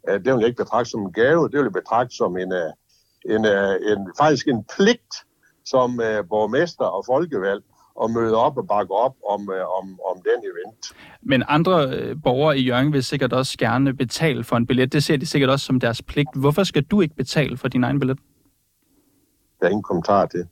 uh, 0.08 0.14
det 0.14 0.28
vil 0.32 0.40
jeg 0.40 0.48
ikke 0.48 0.62
betragte 0.64 0.90
som 0.90 1.00
en 1.00 1.12
gave, 1.12 1.48
det 1.48 1.56
vil 1.58 1.70
jeg 1.70 1.72
betragte 1.82 2.16
som 2.16 2.36
en, 2.36 2.52
uh, 2.52 2.70
en, 3.34 3.42
uh, 3.54 3.74
en 3.90 4.00
faktisk 4.18 4.48
en 4.48 4.64
pligt 4.74 5.12
som 5.64 5.90
uh, 5.90 6.20
borgmester 6.28 6.84
og 6.84 7.04
folkevalg 7.06 7.62
at 8.02 8.10
møde 8.10 8.36
op 8.36 8.58
og 8.58 8.68
bakke 8.68 8.94
op 8.94 9.14
om, 9.28 9.40
uh, 9.48 9.78
om, 9.78 10.00
om 10.10 10.16
den 10.28 10.40
event. 10.50 10.82
Men 11.22 11.42
andre 11.48 11.88
øh, 11.96 12.16
borgere 12.24 12.58
i 12.58 12.62
Jørgen 12.62 12.92
vil 12.92 13.04
sikkert 13.04 13.32
også 13.32 13.58
gerne 13.58 13.94
betale 13.94 14.44
for 14.44 14.56
en 14.56 14.66
billet. 14.66 14.92
Det 14.92 15.02
ser 15.02 15.16
de 15.16 15.26
sikkert 15.26 15.50
også 15.50 15.66
som 15.66 15.80
deres 15.80 16.02
pligt. 16.02 16.28
Hvorfor 16.36 16.64
skal 16.64 16.82
du 16.82 17.00
ikke 17.00 17.14
betale 17.16 17.56
for 17.56 17.68
din 17.68 17.84
egen 17.84 17.98
billet? 18.00 18.18
Der 19.60 19.66
er 19.66 19.70
ingen 19.70 19.82
kommentar 19.82 20.26
til. 20.26 20.46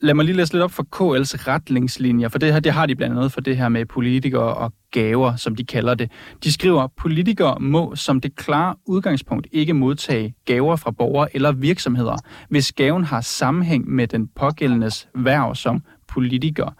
Lad 0.00 0.14
mig 0.14 0.24
lige 0.24 0.36
læse 0.36 0.52
lidt 0.52 0.62
op 0.62 0.70
for 0.70 0.82
KL's 0.82 1.48
retningslinjer, 1.48 2.28
for 2.28 2.38
det 2.38 2.52
her 2.52 2.60
det 2.60 2.72
har 2.72 2.86
de 2.86 2.96
blandt 2.96 3.16
andet 3.16 3.32
for 3.32 3.40
det 3.40 3.56
her 3.56 3.68
med 3.68 3.86
politikere 3.86 4.54
og 4.54 4.72
gaver, 4.90 5.36
som 5.36 5.56
de 5.56 5.64
kalder 5.64 5.94
det. 5.94 6.10
De 6.44 6.52
skriver, 6.52 6.82
at 6.82 6.90
politikere 6.96 7.56
må 7.60 7.96
som 7.96 8.20
det 8.20 8.36
klare 8.36 8.74
udgangspunkt 8.86 9.46
ikke 9.52 9.74
modtage 9.74 10.34
gaver 10.44 10.76
fra 10.76 10.90
borgere 10.90 11.36
eller 11.36 11.52
virksomheder, 11.52 12.16
hvis 12.48 12.72
gaven 12.72 13.04
har 13.04 13.20
sammenhæng 13.20 13.88
med 13.90 14.06
den 14.06 14.28
pågældendes 14.36 15.08
værv 15.14 15.54
som 15.54 15.82
politiker. 16.08 16.74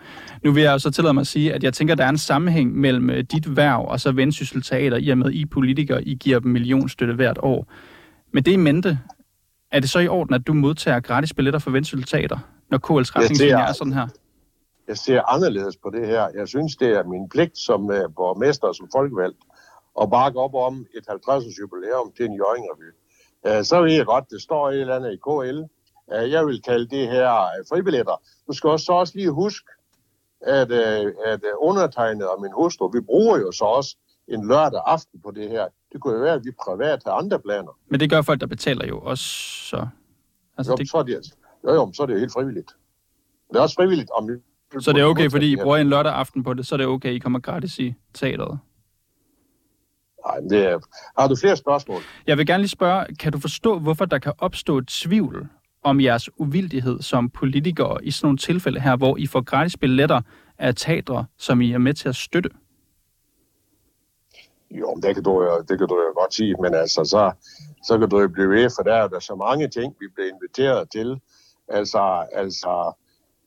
Nu 0.45 0.53
vil 0.53 0.63
jeg 0.63 0.73
jo 0.73 0.79
så 0.79 0.91
tillade 0.91 1.15
mig 1.15 1.21
at 1.21 1.27
sige, 1.27 1.55
at 1.55 1.65
jeg 1.65 1.73
tænker, 1.73 1.95
at 1.95 1.99
der 1.99 2.05
er 2.05 2.09
en 2.09 2.19
sammenhæng 2.19 2.77
mellem 2.77 3.11
øh, 3.11 3.25
dit 3.33 3.57
værv 3.57 3.87
og 3.89 4.01
så 4.01 4.13
Vendsyssel 4.13 4.63
Teater, 4.63 4.97
i 4.97 5.09
og 5.09 5.19
med 5.19 5.33
I 5.33 5.45
politikere, 5.45 6.05
I 6.05 6.15
giver 6.15 6.39
dem 6.39 6.53
millionstøtte 6.53 7.15
hvert 7.15 7.39
år. 7.43 7.73
Men 8.33 8.43
det 8.45 8.53
i 8.53 8.57
mente, 8.57 8.99
er 9.73 9.81
det 9.81 9.91
så 9.91 9.99
i 9.99 10.09
orden, 10.09 10.35
at 10.35 10.47
du 10.47 10.55
modtager 10.55 11.01
gratis 11.01 11.35
billetter 11.35 11.61
for 11.61 11.71
Vendsyssel 11.71 12.03
Teater, 12.03 12.39
når 12.71 12.79
KL's 12.79 13.17
retningslinjer 13.17 13.59
er 13.59 13.73
sådan 13.73 13.93
her? 13.93 14.09
Jeg 14.89 14.99
ser 14.99 15.23
anderledes 15.23 15.77
på 15.77 15.91
det 15.91 16.07
her. 16.07 16.29
Jeg 16.35 16.49
synes, 16.49 16.77
det 16.77 16.89
er 16.89 17.05
min 17.05 17.29
pligt 17.29 17.59
som 17.59 17.85
uh, 17.85 18.15
borgmester 18.17 18.69
og 18.69 18.75
som 18.75 18.89
folkevalgt 18.97 19.39
at 20.03 20.11
bakke 20.11 20.39
op 20.41 20.55
om 20.55 20.87
et 20.97 21.05
50-års 21.11 21.59
jubilæum 21.61 22.13
til 22.17 22.25
en 22.25 22.35
Jørgen-revy. 22.35 22.91
Uh, 23.49 23.65
så 23.65 23.83
ved 23.83 23.93
jeg 23.93 24.07
godt, 24.07 24.25
det 24.31 24.43
står 24.43 24.71
et 24.71 24.81
eller 24.81 24.97
andet 24.97 25.13
i 25.13 25.17
KL. 25.17 25.59
Uh, 26.15 26.31
jeg 26.31 26.47
vil 26.47 26.63
kalde 26.63 26.87
det 26.97 27.09
her 27.09 27.31
uh, 27.33 27.67
fribilletter. 27.69 28.23
Du 28.49 28.53
skal 28.53 28.71
også, 28.71 28.85
så 28.85 28.93
også 28.93 29.13
lige 29.17 29.31
huske, 29.31 29.67
at, 30.41 30.71
uh, 30.71 31.13
at 31.27 31.41
uh, 31.51 31.69
undertegnet 31.69 32.29
og 32.29 32.41
min 32.43 32.53
hustru, 32.53 32.89
vi 32.89 33.01
bruger 33.01 33.39
jo 33.39 33.53
så 33.53 33.65
også 33.65 33.97
en 34.29 34.49
lørdag 34.49 34.81
aften 34.87 35.21
på 35.25 35.31
det 35.31 35.49
her. 35.49 35.67
Det 35.93 36.01
kunne 36.01 36.15
jo 36.15 36.21
være, 36.21 36.35
at 36.35 36.45
vi 36.45 36.51
privat 36.65 37.03
har 37.07 37.13
andre 37.13 37.41
planer. 37.41 37.79
Men 37.91 38.01
det 38.01 38.11
gør 38.11 38.23
folk, 38.23 38.41
der 38.41 38.47
betaler 38.47 38.87
jo 38.87 39.01
også 39.01 39.25
så. 39.71 39.87
Altså, 40.59 40.73
Jo, 40.73 40.77
det, 40.77 40.91
så 40.91 40.99
er 40.99 41.03
det, 41.03 41.35
jo, 41.65 41.75
jo, 41.75 41.93
så 41.93 42.03
er 42.03 42.07
det 42.07 42.15
jo 42.15 42.19
helt 42.19 42.33
frivilligt. 42.33 42.77
Det 43.51 43.57
er 43.57 43.61
også 43.61 43.75
frivilligt, 43.75 44.11
om 44.11 44.29
så 44.81 44.93
det 44.93 45.01
er 45.01 45.05
okay, 45.05 45.31
fordi 45.31 45.53
I 45.53 45.57
bruger 45.57 45.77
en 45.77 45.89
lørdag 45.89 46.13
aften 46.13 46.43
på 46.43 46.55
det, 46.55 46.67
så 46.67 46.75
er 46.75 46.77
det 46.77 46.87
okay, 46.87 47.13
I 47.13 47.19
kommer 47.19 47.39
gratis 47.39 47.79
i 47.79 47.95
teateret. 48.15 48.59
Nej, 50.27 50.37
det 50.51 50.65
er... 50.65 50.79
Har 51.19 51.29
du 51.29 51.37
flere 51.37 51.57
spørgsmål? 51.57 52.01
Jeg 52.27 52.39
vil 52.39 52.47
gerne 52.47 52.63
lige 52.63 52.69
spørge, 52.69 53.15
kan 53.15 53.33
du 53.33 53.39
forstå, 53.39 53.79
hvorfor 53.79 54.05
der 54.05 54.19
kan 54.19 54.33
opstå 54.39 54.79
et 54.79 54.87
tvivl 54.87 55.49
om 55.83 56.01
jeres 56.01 56.41
uvildighed 56.41 57.03
som 57.03 57.31
politikere 57.31 58.05
i 58.05 58.11
sådan 58.11 58.27
nogle 58.27 58.39
tilfælde 58.39 58.81
her, 58.81 58.97
hvor 58.97 59.17
I 59.17 59.27
får 59.27 59.41
gratis 59.41 59.77
billetter 59.77 60.21
af 60.59 60.75
teatre, 60.75 61.27
som 61.39 61.61
I 61.61 61.73
er 61.73 61.79
med 61.79 61.95
til 61.95 62.09
at 62.09 62.17
støtte? 62.17 62.51
Jo, 64.71 65.01
det 65.03 65.15
kan 65.15 65.25
du 65.25 65.43
jo, 65.43 65.65
det 65.69 65.79
kan 65.79 65.89
du 65.89 65.95
jo 65.95 66.21
godt 66.21 66.35
sige, 66.35 66.55
men 66.63 66.75
altså, 66.75 67.05
så, 67.05 67.33
så 67.85 67.99
kan 67.99 68.09
du 68.09 68.21
jo 68.21 68.29
blive 68.29 68.51
ved, 68.51 68.71
for 68.77 68.83
der 68.83 68.95
er 68.95 69.09
der 69.09 69.21
så 69.21 69.35
mange 69.35 69.69
ting, 69.69 69.95
vi 70.01 70.07
bliver 70.15 70.29
inviteret 70.29 70.91
til. 70.91 71.21
Altså, 71.71 72.27
altså, 72.33 72.93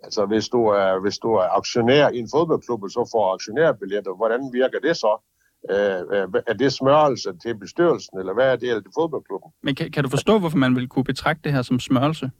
altså 0.03 0.25
hvis, 0.25 0.49
du 0.49 0.65
er, 0.65 0.99
hvis 0.99 1.17
du 1.17 1.33
er 1.33 1.57
aktionær 1.57 2.09
i 2.09 2.19
en 2.19 2.29
fodboldklub, 2.33 2.81
så 2.89 3.09
får 3.11 3.33
aktionærbilletter, 3.33 4.15
hvordan 4.15 4.49
virker 4.53 4.79
det 4.79 4.97
så? 4.97 5.21
Øh, 5.69 5.77
øh, 6.15 6.41
er 6.47 6.53
det 6.53 6.73
smørelse 6.73 7.33
til 7.43 7.57
bestyrelsen, 7.57 8.19
eller 8.19 8.33
hvad 8.33 8.51
er 8.51 8.55
det 8.55 8.83
til 8.83 8.91
fodboldklubben? 8.97 9.51
Men 9.63 9.75
kan, 9.75 9.91
kan 9.91 10.03
du 10.03 10.09
forstå, 10.09 10.39
hvorfor 10.39 10.57
man 10.57 10.75
vil 10.75 10.87
kunne 10.87 11.03
betragte 11.03 11.41
det 11.43 11.51
her 11.53 11.61
som 11.61 11.79
smørelse? 11.79 12.31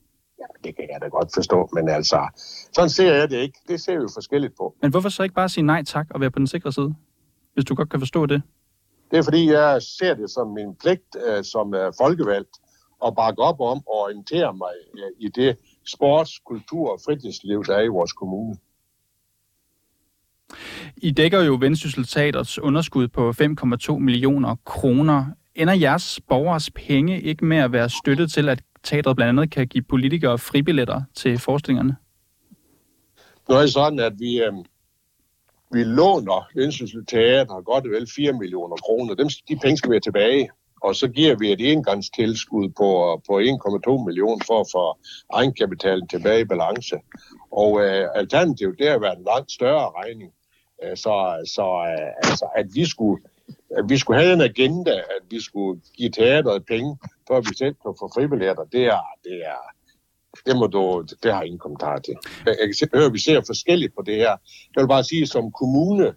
Det 0.64 0.76
kan 0.76 0.88
jeg 0.92 1.02
da 1.02 1.08
godt 1.08 1.30
forstå, 1.34 1.70
men 1.74 1.90
altså, 1.90 2.28
sådan 2.74 2.90
ser 2.90 3.14
jeg 3.16 3.30
det 3.30 3.38
ikke. 3.38 3.60
Det 3.68 3.82
ser 3.82 3.96
vi 3.96 4.02
jo 4.02 4.10
forskelligt 4.14 4.54
på. 4.58 4.76
Men 4.82 4.92
hvorfor 4.92 5.10
så 5.10 5.24
ikke 5.24 5.36
bare 5.36 5.50
sige 5.50 5.64
nej 5.64 5.84
tak 5.84 6.08
og 6.10 6.22
være 6.22 6.32
på 6.32 6.40
den 6.40 6.48
sikre 6.48 6.72
side? 6.72 6.96
Hvis 7.54 7.66
du 7.66 7.76
godt 7.76 7.90
kan 7.90 8.00
forstå 8.00 8.26
det. 8.26 8.42
Det 9.12 9.20
er 9.20 9.24
fordi, 9.24 9.52
jeg 9.52 9.82
ser 9.82 10.14
det 10.14 10.30
som 10.30 10.48
min 10.48 10.76
pligt 10.76 11.16
øh, 11.28 11.44
som 11.44 11.74
øh, 11.74 11.94
folkevalgt 12.02 12.50
at 13.06 13.16
bakke 13.16 13.42
op 13.42 13.60
om 13.60 13.78
og 13.88 13.98
orientere 14.04 14.54
mig 14.54 14.74
øh, 14.98 15.12
i 15.20 15.28
det 15.30 15.58
sports-, 15.86 16.42
kultur- 16.46 16.92
og 16.92 17.00
fritidsliv, 17.06 17.64
der 17.66 17.76
er 17.76 17.82
i 17.82 17.88
vores 17.88 18.14
kommune. 18.14 18.56
I 20.98 21.12
dækker 21.12 21.42
jo 21.42 21.58
Vendsyssel 21.62 22.06
Teaters 22.06 22.60
underskud 22.60 23.08
på 23.08 23.30
5,2 23.30 23.98
millioner 24.00 24.56
kroner. 24.66 25.26
Ender 25.56 25.74
jeres 25.74 26.20
borgers 26.28 26.70
penge 26.72 27.22
ikke 27.22 27.46
med 27.46 27.58
at 27.58 27.72
være 27.72 27.90
støttet 27.90 28.32
til, 28.32 28.50
at 28.50 28.64
teatret 28.84 29.16
blandt 29.16 29.30
andet 29.40 29.52
kan 29.52 29.68
give 29.68 29.84
politikere 29.84 30.38
fribilletter 30.38 31.02
til 31.16 31.40
forestillingerne? 31.40 31.96
Nu 33.50 33.56
er 33.56 33.62
det 33.62 33.72
sådan, 33.72 34.00
at 34.00 34.14
vi, 34.20 34.42
øh, 34.44 34.54
vi 35.72 35.84
låner 35.84 36.48
Vendsyssel 36.56 37.06
Teater 37.06 37.62
godt 37.62 37.86
og 37.86 37.92
vel 37.92 38.08
4 38.16 38.34
millioner 38.34 38.76
kroner. 38.76 39.16
Dem, 39.16 39.28
de 39.48 39.60
penge 39.62 39.78
skal 39.78 39.92
have 39.92 40.00
tilbage. 40.00 40.50
Og 40.82 40.96
så 40.96 41.08
giver 41.08 41.36
vi 41.36 41.52
et 41.52 41.72
engangstilskud 41.72 42.70
på, 42.70 43.22
på 43.28 43.40
1,2 43.40 44.06
millioner 44.06 44.46
for 44.48 44.60
at 44.60 44.68
få 44.72 44.98
egenkapitalen 45.34 46.08
tilbage 46.08 46.42
i 46.42 46.46
balance. 46.46 46.96
Og 47.52 47.82
øh, 47.82 48.08
alternativet, 48.16 48.80
det 48.80 48.90
har 48.90 49.00
været 49.00 49.18
en 49.18 49.24
langt 49.24 49.52
større 49.52 49.92
regning. 49.98 50.32
Øh, 50.84 50.98
så 50.98 51.14
så 51.56 51.66
øh, 51.92 52.30
altså, 52.30 52.46
at 52.56 52.68
vi 52.74 52.86
skulle 52.86 53.24
at 53.78 53.86
vi 53.90 53.98
skulle 53.98 54.22
have 54.22 54.34
en 54.34 54.42
agenda, 54.42 54.92
at 54.92 55.24
vi 55.30 55.42
skulle 55.42 55.82
give 55.98 56.10
teateret 56.10 56.66
penge, 56.66 56.98
for 57.28 57.38
at 57.38 57.46
vi 57.50 57.56
selv 57.56 57.76
kunne 57.84 57.96
få 58.00 58.12
fribilletter, 58.16 58.64
det 58.64 58.86
er, 58.86 59.02
det 59.24 59.38
er, 59.46 59.62
det 60.46 60.56
må 60.56 60.68
du, 60.68 61.06
det 61.24 61.32
har 61.34 61.40
jeg 61.40 61.46
ingen 61.46 61.60
kommentar 61.60 62.00
til. 62.00 62.16
Jeg 62.46 62.56
kan 62.80 62.90
høre, 62.94 63.06
at 63.06 63.14
vi 63.14 63.20
ser 63.20 63.42
forskelligt 63.46 63.96
på 63.96 64.02
det 64.06 64.16
her. 64.16 64.36
Jeg 64.76 64.82
vil 64.82 64.88
bare 64.88 65.04
sige, 65.04 65.28
som 65.28 65.52
kommune, 65.52 66.16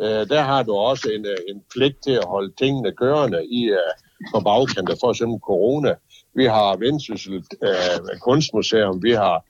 øh, 0.00 0.28
der 0.28 0.40
har 0.42 0.62
du 0.62 0.72
også 0.72 1.08
en, 1.16 1.26
øh, 1.26 1.36
en 1.48 1.62
pligt 1.74 2.02
til 2.02 2.12
at 2.12 2.24
holde 2.26 2.52
tingene 2.58 2.92
kørende 2.92 3.46
i 3.46 3.64
øh, 3.64 3.92
på 4.34 4.40
bagkanter, 4.40 4.94
for 5.00 5.10
eksempel 5.10 5.40
corona. 5.40 5.94
Vi 6.34 6.44
har 6.44 6.76
Vendsyssel 6.76 7.44
øh, 7.62 8.18
Kunstmuseum, 8.22 9.02
vi 9.02 9.10
har 9.10 9.44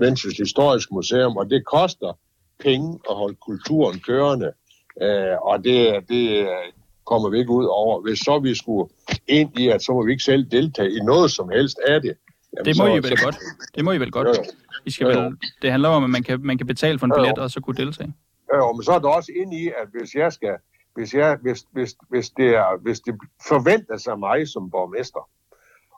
Vendsyssel 0.00 0.44
Historisk 0.44 0.90
Museum, 0.92 1.36
og 1.36 1.50
det 1.50 1.64
koster 1.66 2.18
penge 2.60 2.98
at 3.10 3.16
holde 3.16 3.36
kulturen 3.46 4.00
kørende. 4.00 4.52
Øh, 5.02 5.36
og 5.42 5.64
det, 5.64 6.08
det 6.08 6.30
øh, 6.30 6.46
kommer 7.06 7.28
vi 7.30 7.38
ikke 7.38 7.50
ud 7.50 7.64
over. 7.64 8.00
Hvis 8.00 8.18
så 8.18 8.38
vi 8.38 8.54
skulle 8.54 8.90
ind 9.28 9.58
i, 9.58 9.68
at 9.68 9.82
så 9.82 9.92
må 9.92 10.04
vi 10.04 10.10
ikke 10.10 10.24
selv 10.24 10.44
deltage 10.50 10.90
i 10.96 11.00
noget 11.00 11.30
som 11.30 11.48
helst 11.48 11.78
af 11.88 12.00
det. 12.02 12.14
Jamen, 12.56 12.64
Det 12.64 12.76
må 12.78 12.86
så, 12.86 12.92
I 12.92 12.96
vel 12.96 13.18
godt. 13.24 13.36
Det 13.74 13.84
må 13.84 13.92
I 13.92 13.98
vel 13.98 14.10
godt. 14.10 14.28
Jo, 14.28 14.32
jo. 14.36 14.44
I 14.86 14.90
skal 14.90 15.04
Jo, 15.06 15.08
vel, 15.10 15.18
jo. 15.24 15.36
det 15.62 15.70
handler 15.70 15.88
om, 15.88 16.04
at 16.04 16.10
man 16.10 16.22
kan, 16.22 16.40
man 16.42 16.58
kan 16.58 16.66
betale 16.66 16.98
for 16.98 17.06
en 17.06 17.12
Jo, 17.12 17.18
jo. 17.18 17.22
billet 17.22 17.38
og 17.38 17.50
så 17.50 17.60
kunne 17.60 17.76
deltage. 17.76 18.12
Øh, 18.54 18.58
jo, 18.58 18.72
men 18.72 18.82
så 18.82 18.92
er 18.92 18.98
der 18.98 19.08
også 19.08 19.32
ind 19.36 19.54
i, 19.54 19.68
at 19.68 19.88
hvis 19.92 20.14
jeg 20.14 20.32
skal, 20.32 20.56
hvis, 20.94 21.14
jeg, 21.14 21.38
hvis, 21.42 21.64
hvis, 21.72 21.96
hvis, 22.08 22.30
det, 22.30 22.48
er, 22.48 22.76
hvis 22.76 23.00
det 23.00 23.14
forventes 23.48 24.06
af 24.06 24.18
mig 24.18 24.48
som 24.48 24.70
borgmester, 24.70 25.28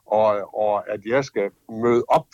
og, 0.05 0.55
og 0.55 0.89
at 0.93 0.99
jeg 1.05 1.25
skal 1.25 1.51
møde 1.69 2.03
op 2.07 2.27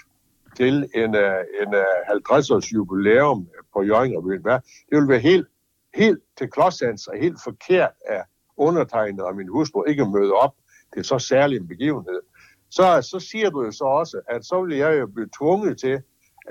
til 0.55 0.89
en, 0.95 1.15
øh, 1.15 1.43
en 1.61 1.75
øh, 1.75 1.85
50-års 2.09 2.73
jubilæum 2.73 3.47
på 3.73 3.83
Jørgen 3.83 4.41
hvad? 4.41 4.59
Det 4.89 4.97
vil 4.97 5.09
være 5.09 5.19
helt, 5.19 5.47
helt 5.93 6.19
til 6.37 6.51
klodsans 6.51 7.07
og 7.07 7.17
helt 7.17 7.37
forkert 7.43 7.91
af 8.05 8.23
undertegnet 8.57 9.25
og 9.25 9.35
min 9.35 9.47
hustru 9.47 9.83
ikke 9.83 10.05
møde 10.05 10.33
op 10.33 10.55
til 10.93 11.05
så 11.05 11.19
særlig 11.19 11.57
en 11.57 11.67
begivenhed. 11.67 12.21
Så, 12.69 13.07
så 13.11 13.19
siger 13.19 13.49
du 13.49 13.63
jo 13.63 13.71
så 13.71 13.83
også, 13.83 14.21
at 14.29 14.45
så 14.45 14.61
vil 14.61 14.77
jeg 14.77 14.99
jo 14.99 15.07
blive 15.07 15.29
tvunget 15.37 15.79
til 15.79 16.01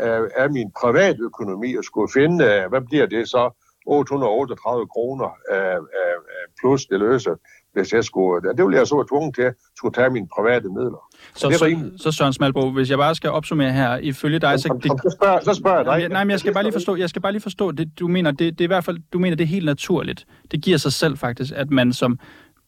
øh, 0.00 0.30
af 0.36 0.50
min 0.50 0.70
privatøkonomi 0.80 1.76
at 1.76 1.84
skulle 1.84 2.12
finde, 2.12 2.44
øh, 2.44 2.68
hvad 2.70 2.80
bliver 2.80 3.06
det 3.06 3.28
så, 3.28 3.50
838 3.86 4.86
kroner 4.86 5.30
øh, 5.52 5.76
øh, 5.98 6.16
plus 6.60 6.86
det 6.86 6.98
løse, 7.00 7.30
hvis 7.72 7.92
jeg 7.92 8.04
skulle, 8.04 8.48
det 8.56 8.64
ville 8.64 8.78
jeg 8.78 8.86
så 8.86 8.96
være 8.96 9.06
tvunget 9.10 9.34
til, 9.34 9.42
at 9.42 9.54
skulle 9.76 9.94
tage 9.94 10.10
mine 10.10 10.28
private 10.36 10.68
midler. 10.68 11.02
Så, 11.34 11.48
det 11.48 11.58
så, 11.58 11.92
så 11.96 12.12
Søren 12.12 12.32
Smalbro, 12.32 12.70
hvis 12.70 12.90
jeg 12.90 12.98
bare 12.98 13.14
skal 13.14 13.30
opsummere 13.30 13.72
her, 13.72 13.96
ifølge 13.96 14.38
dig, 14.38 14.60
så... 14.60 14.78
Det, 14.82 14.92
så, 15.02 15.16
spørger, 15.20 15.40
så 15.40 15.54
spørger 15.54 15.76
jeg 15.76 16.00
dig. 16.00 16.08
Nej, 16.08 16.24
men 16.24 16.30
jeg 16.30 16.40
skal 16.40 16.52
bare 16.52 16.62
lige 16.62 16.72
forstå, 16.72 16.96
jeg 16.96 17.08
skal 17.08 17.22
bare 17.22 17.32
lige 17.32 17.42
forstå 17.42 17.72
det, 17.72 17.98
du 17.98 18.08
mener, 18.08 18.30
det, 18.30 18.38
det 18.38 18.60
er 18.60 18.64
i 18.64 18.66
hvert 18.66 18.84
fald, 18.84 18.98
du 19.12 19.18
mener, 19.18 19.36
det 19.36 19.44
er 19.44 19.48
helt 19.48 19.66
naturligt. 19.66 20.26
Det 20.50 20.62
giver 20.62 20.78
sig 20.78 20.92
selv 20.92 21.16
faktisk, 21.18 21.52
at 21.56 21.70
man 21.70 21.92
som 21.92 22.18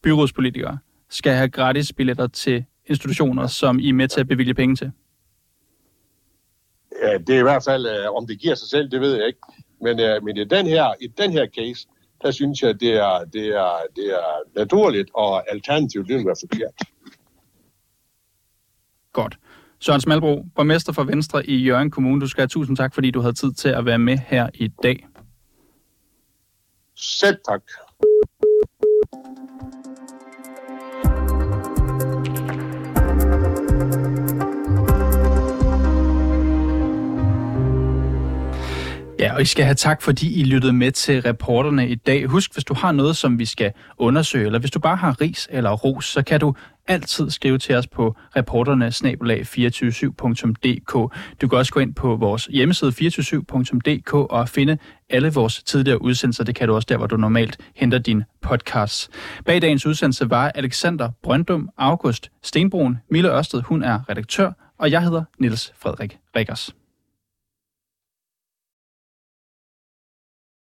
byrådspolitiker 0.03 0.77
skal 1.09 1.33
have 1.33 1.49
gratis 1.49 1.93
billetter 1.93 2.27
til 2.27 2.65
institutioner, 2.85 3.47
som 3.47 3.79
I 3.79 3.89
er 3.89 3.93
med 3.93 4.07
til 4.07 4.19
at 4.19 4.27
bevilge 4.27 4.53
penge 4.53 4.75
til. 4.75 4.91
Ja, 7.01 7.17
det 7.17 7.35
er 7.35 7.39
i 7.39 7.43
hvert 7.43 7.63
fald, 7.63 7.85
øh, 7.85 8.11
om 8.11 8.27
det 8.27 8.39
giver 8.39 8.55
sig 8.55 8.69
selv, 8.69 8.91
det 8.91 9.01
ved 9.01 9.15
jeg 9.15 9.27
ikke. 9.27 9.39
Men, 9.81 9.99
øh, 9.99 10.23
men 10.23 10.37
i, 10.37 10.43
den 10.43 10.65
her, 10.67 10.93
i 11.01 11.07
den 11.07 11.31
her 11.31 11.47
case, 11.57 11.87
der 12.21 12.31
synes 12.31 12.61
jeg, 12.61 12.79
det 12.79 12.93
er, 12.93 13.23
det 13.23 13.47
er, 13.47 13.77
det 13.95 14.05
er 14.05 14.59
naturligt, 14.59 15.09
og 15.13 15.51
alternativt, 15.51 16.07
det 16.07 16.15
vil 16.15 16.25
være 16.25 16.35
forkert. 16.39 16.73
Godt. 19.13 19.37
Søren 19.79 20.01
Smalbro, 20.01 20.45
borgmester 20.55 20.93
for 20.93 21.03
Venstre 21.03 21.45
i 21.45 21.55
Jørgen 21.55 21.91
Kommune, 21.91 22.21
du 22.21 22.27
skal 22.27 22.41
have 22.41 22.47
tusind 22.47 22.77
tak, 22.77 22.93
fordi 22.93 23.11
du 23.11 23.21
havde 23.21 23.33
tid 23.33 23.53
til 23.53 23.69
at 23.69 23.85
være 23.85 23.99
med 23.99 24.17
her 24.17 24.49
i 24.53 24.67
dag. 24.83 25.07
Selv 26.95 27.37
tak. 27.49 27.61
Og 39.39 39.43
I 39.43 39.45
skal 39.45 39.65
have 39.65 39.75
tak, 39.75 40.01
fordi 40.01 40.41
I 40.41 40.43
lyttede 40.43 40.73
med 40.73 40.91
til 40.91 41.21
reporterne 41.21 41.89
i 41.89 41.95
dag. 41.95 42.25
Husk, 42.25 42.53
hvis 42.53 42.63
du 42.63 42.73
har 42.73 42.91
noget, 42.91 43.17
som 43.17 43.39
vi 43.39 43.45
skal 43.45 43.71
undersøge, 43.97 44.45
eller 44.45 44.59
hvis 44.59 44.71
du 44.71 44.79
bare 44.79 44.95
har 44.95 45.21
ris 45.21 45.47
eller 45.51 45.71
ros, 45.71 46.05
så 46.05 46.21
kan 46.21 46.39
du 46.39 46.55
altid 46.87 47.29
skrive 47.29 47.57
til 47.57 47.75
os 47.75 47.87
på 47.87 48.15
reporterne 48.35 48.87
247dk 48.87 51.17
Du 51.41 51.47
kan 51.47 51.57
også 51.57 51.71
gå 51.71 51.79
ind 51.79 51.95
på 51.95 52.15
vores 52.15 52.45
hjemmeside 52.45 52.91
247.dk 52.91 54.13
og 54.13 54.49
finde 54.49 54.77
alle 55.09 55.33
vores 55.33 55.63
tidligere 55.63 56.01
udsendelser. 56.01 56.43
Det 56.43 56.55
kan 56.55 56.67
du 56.67 56.75
også 56.75 56.87
der, 56.89 56.97
hvor 56.97 57.07
du 57.07 57.17
normalt 57.17 57.57
henter 57.75 57.97
din 57.97 58.23
podcast. 58.41 59.09
Bag 59.45 59.61
dagens 59.61 59.85
udsendelse 59.85 60.29
var 60.29 60.51
Alexander 60.55 61.09
Brøndum, 61.23 61.69
August 61.77 62.31
Stenbroen, 62.43 62.97
Mille 63.11 63.29
Ørsted, 63.29 63.61
hun 63.61 63.83
er 63.83 64.09
redaktør, 64.09 64.51
og 64.79 64.91
jeg 64.91 65.03
hedder 65.03 65.23
Niels 65.39 65.73
Frederik 65.79 66.17
Rikkers. 66.35 66.75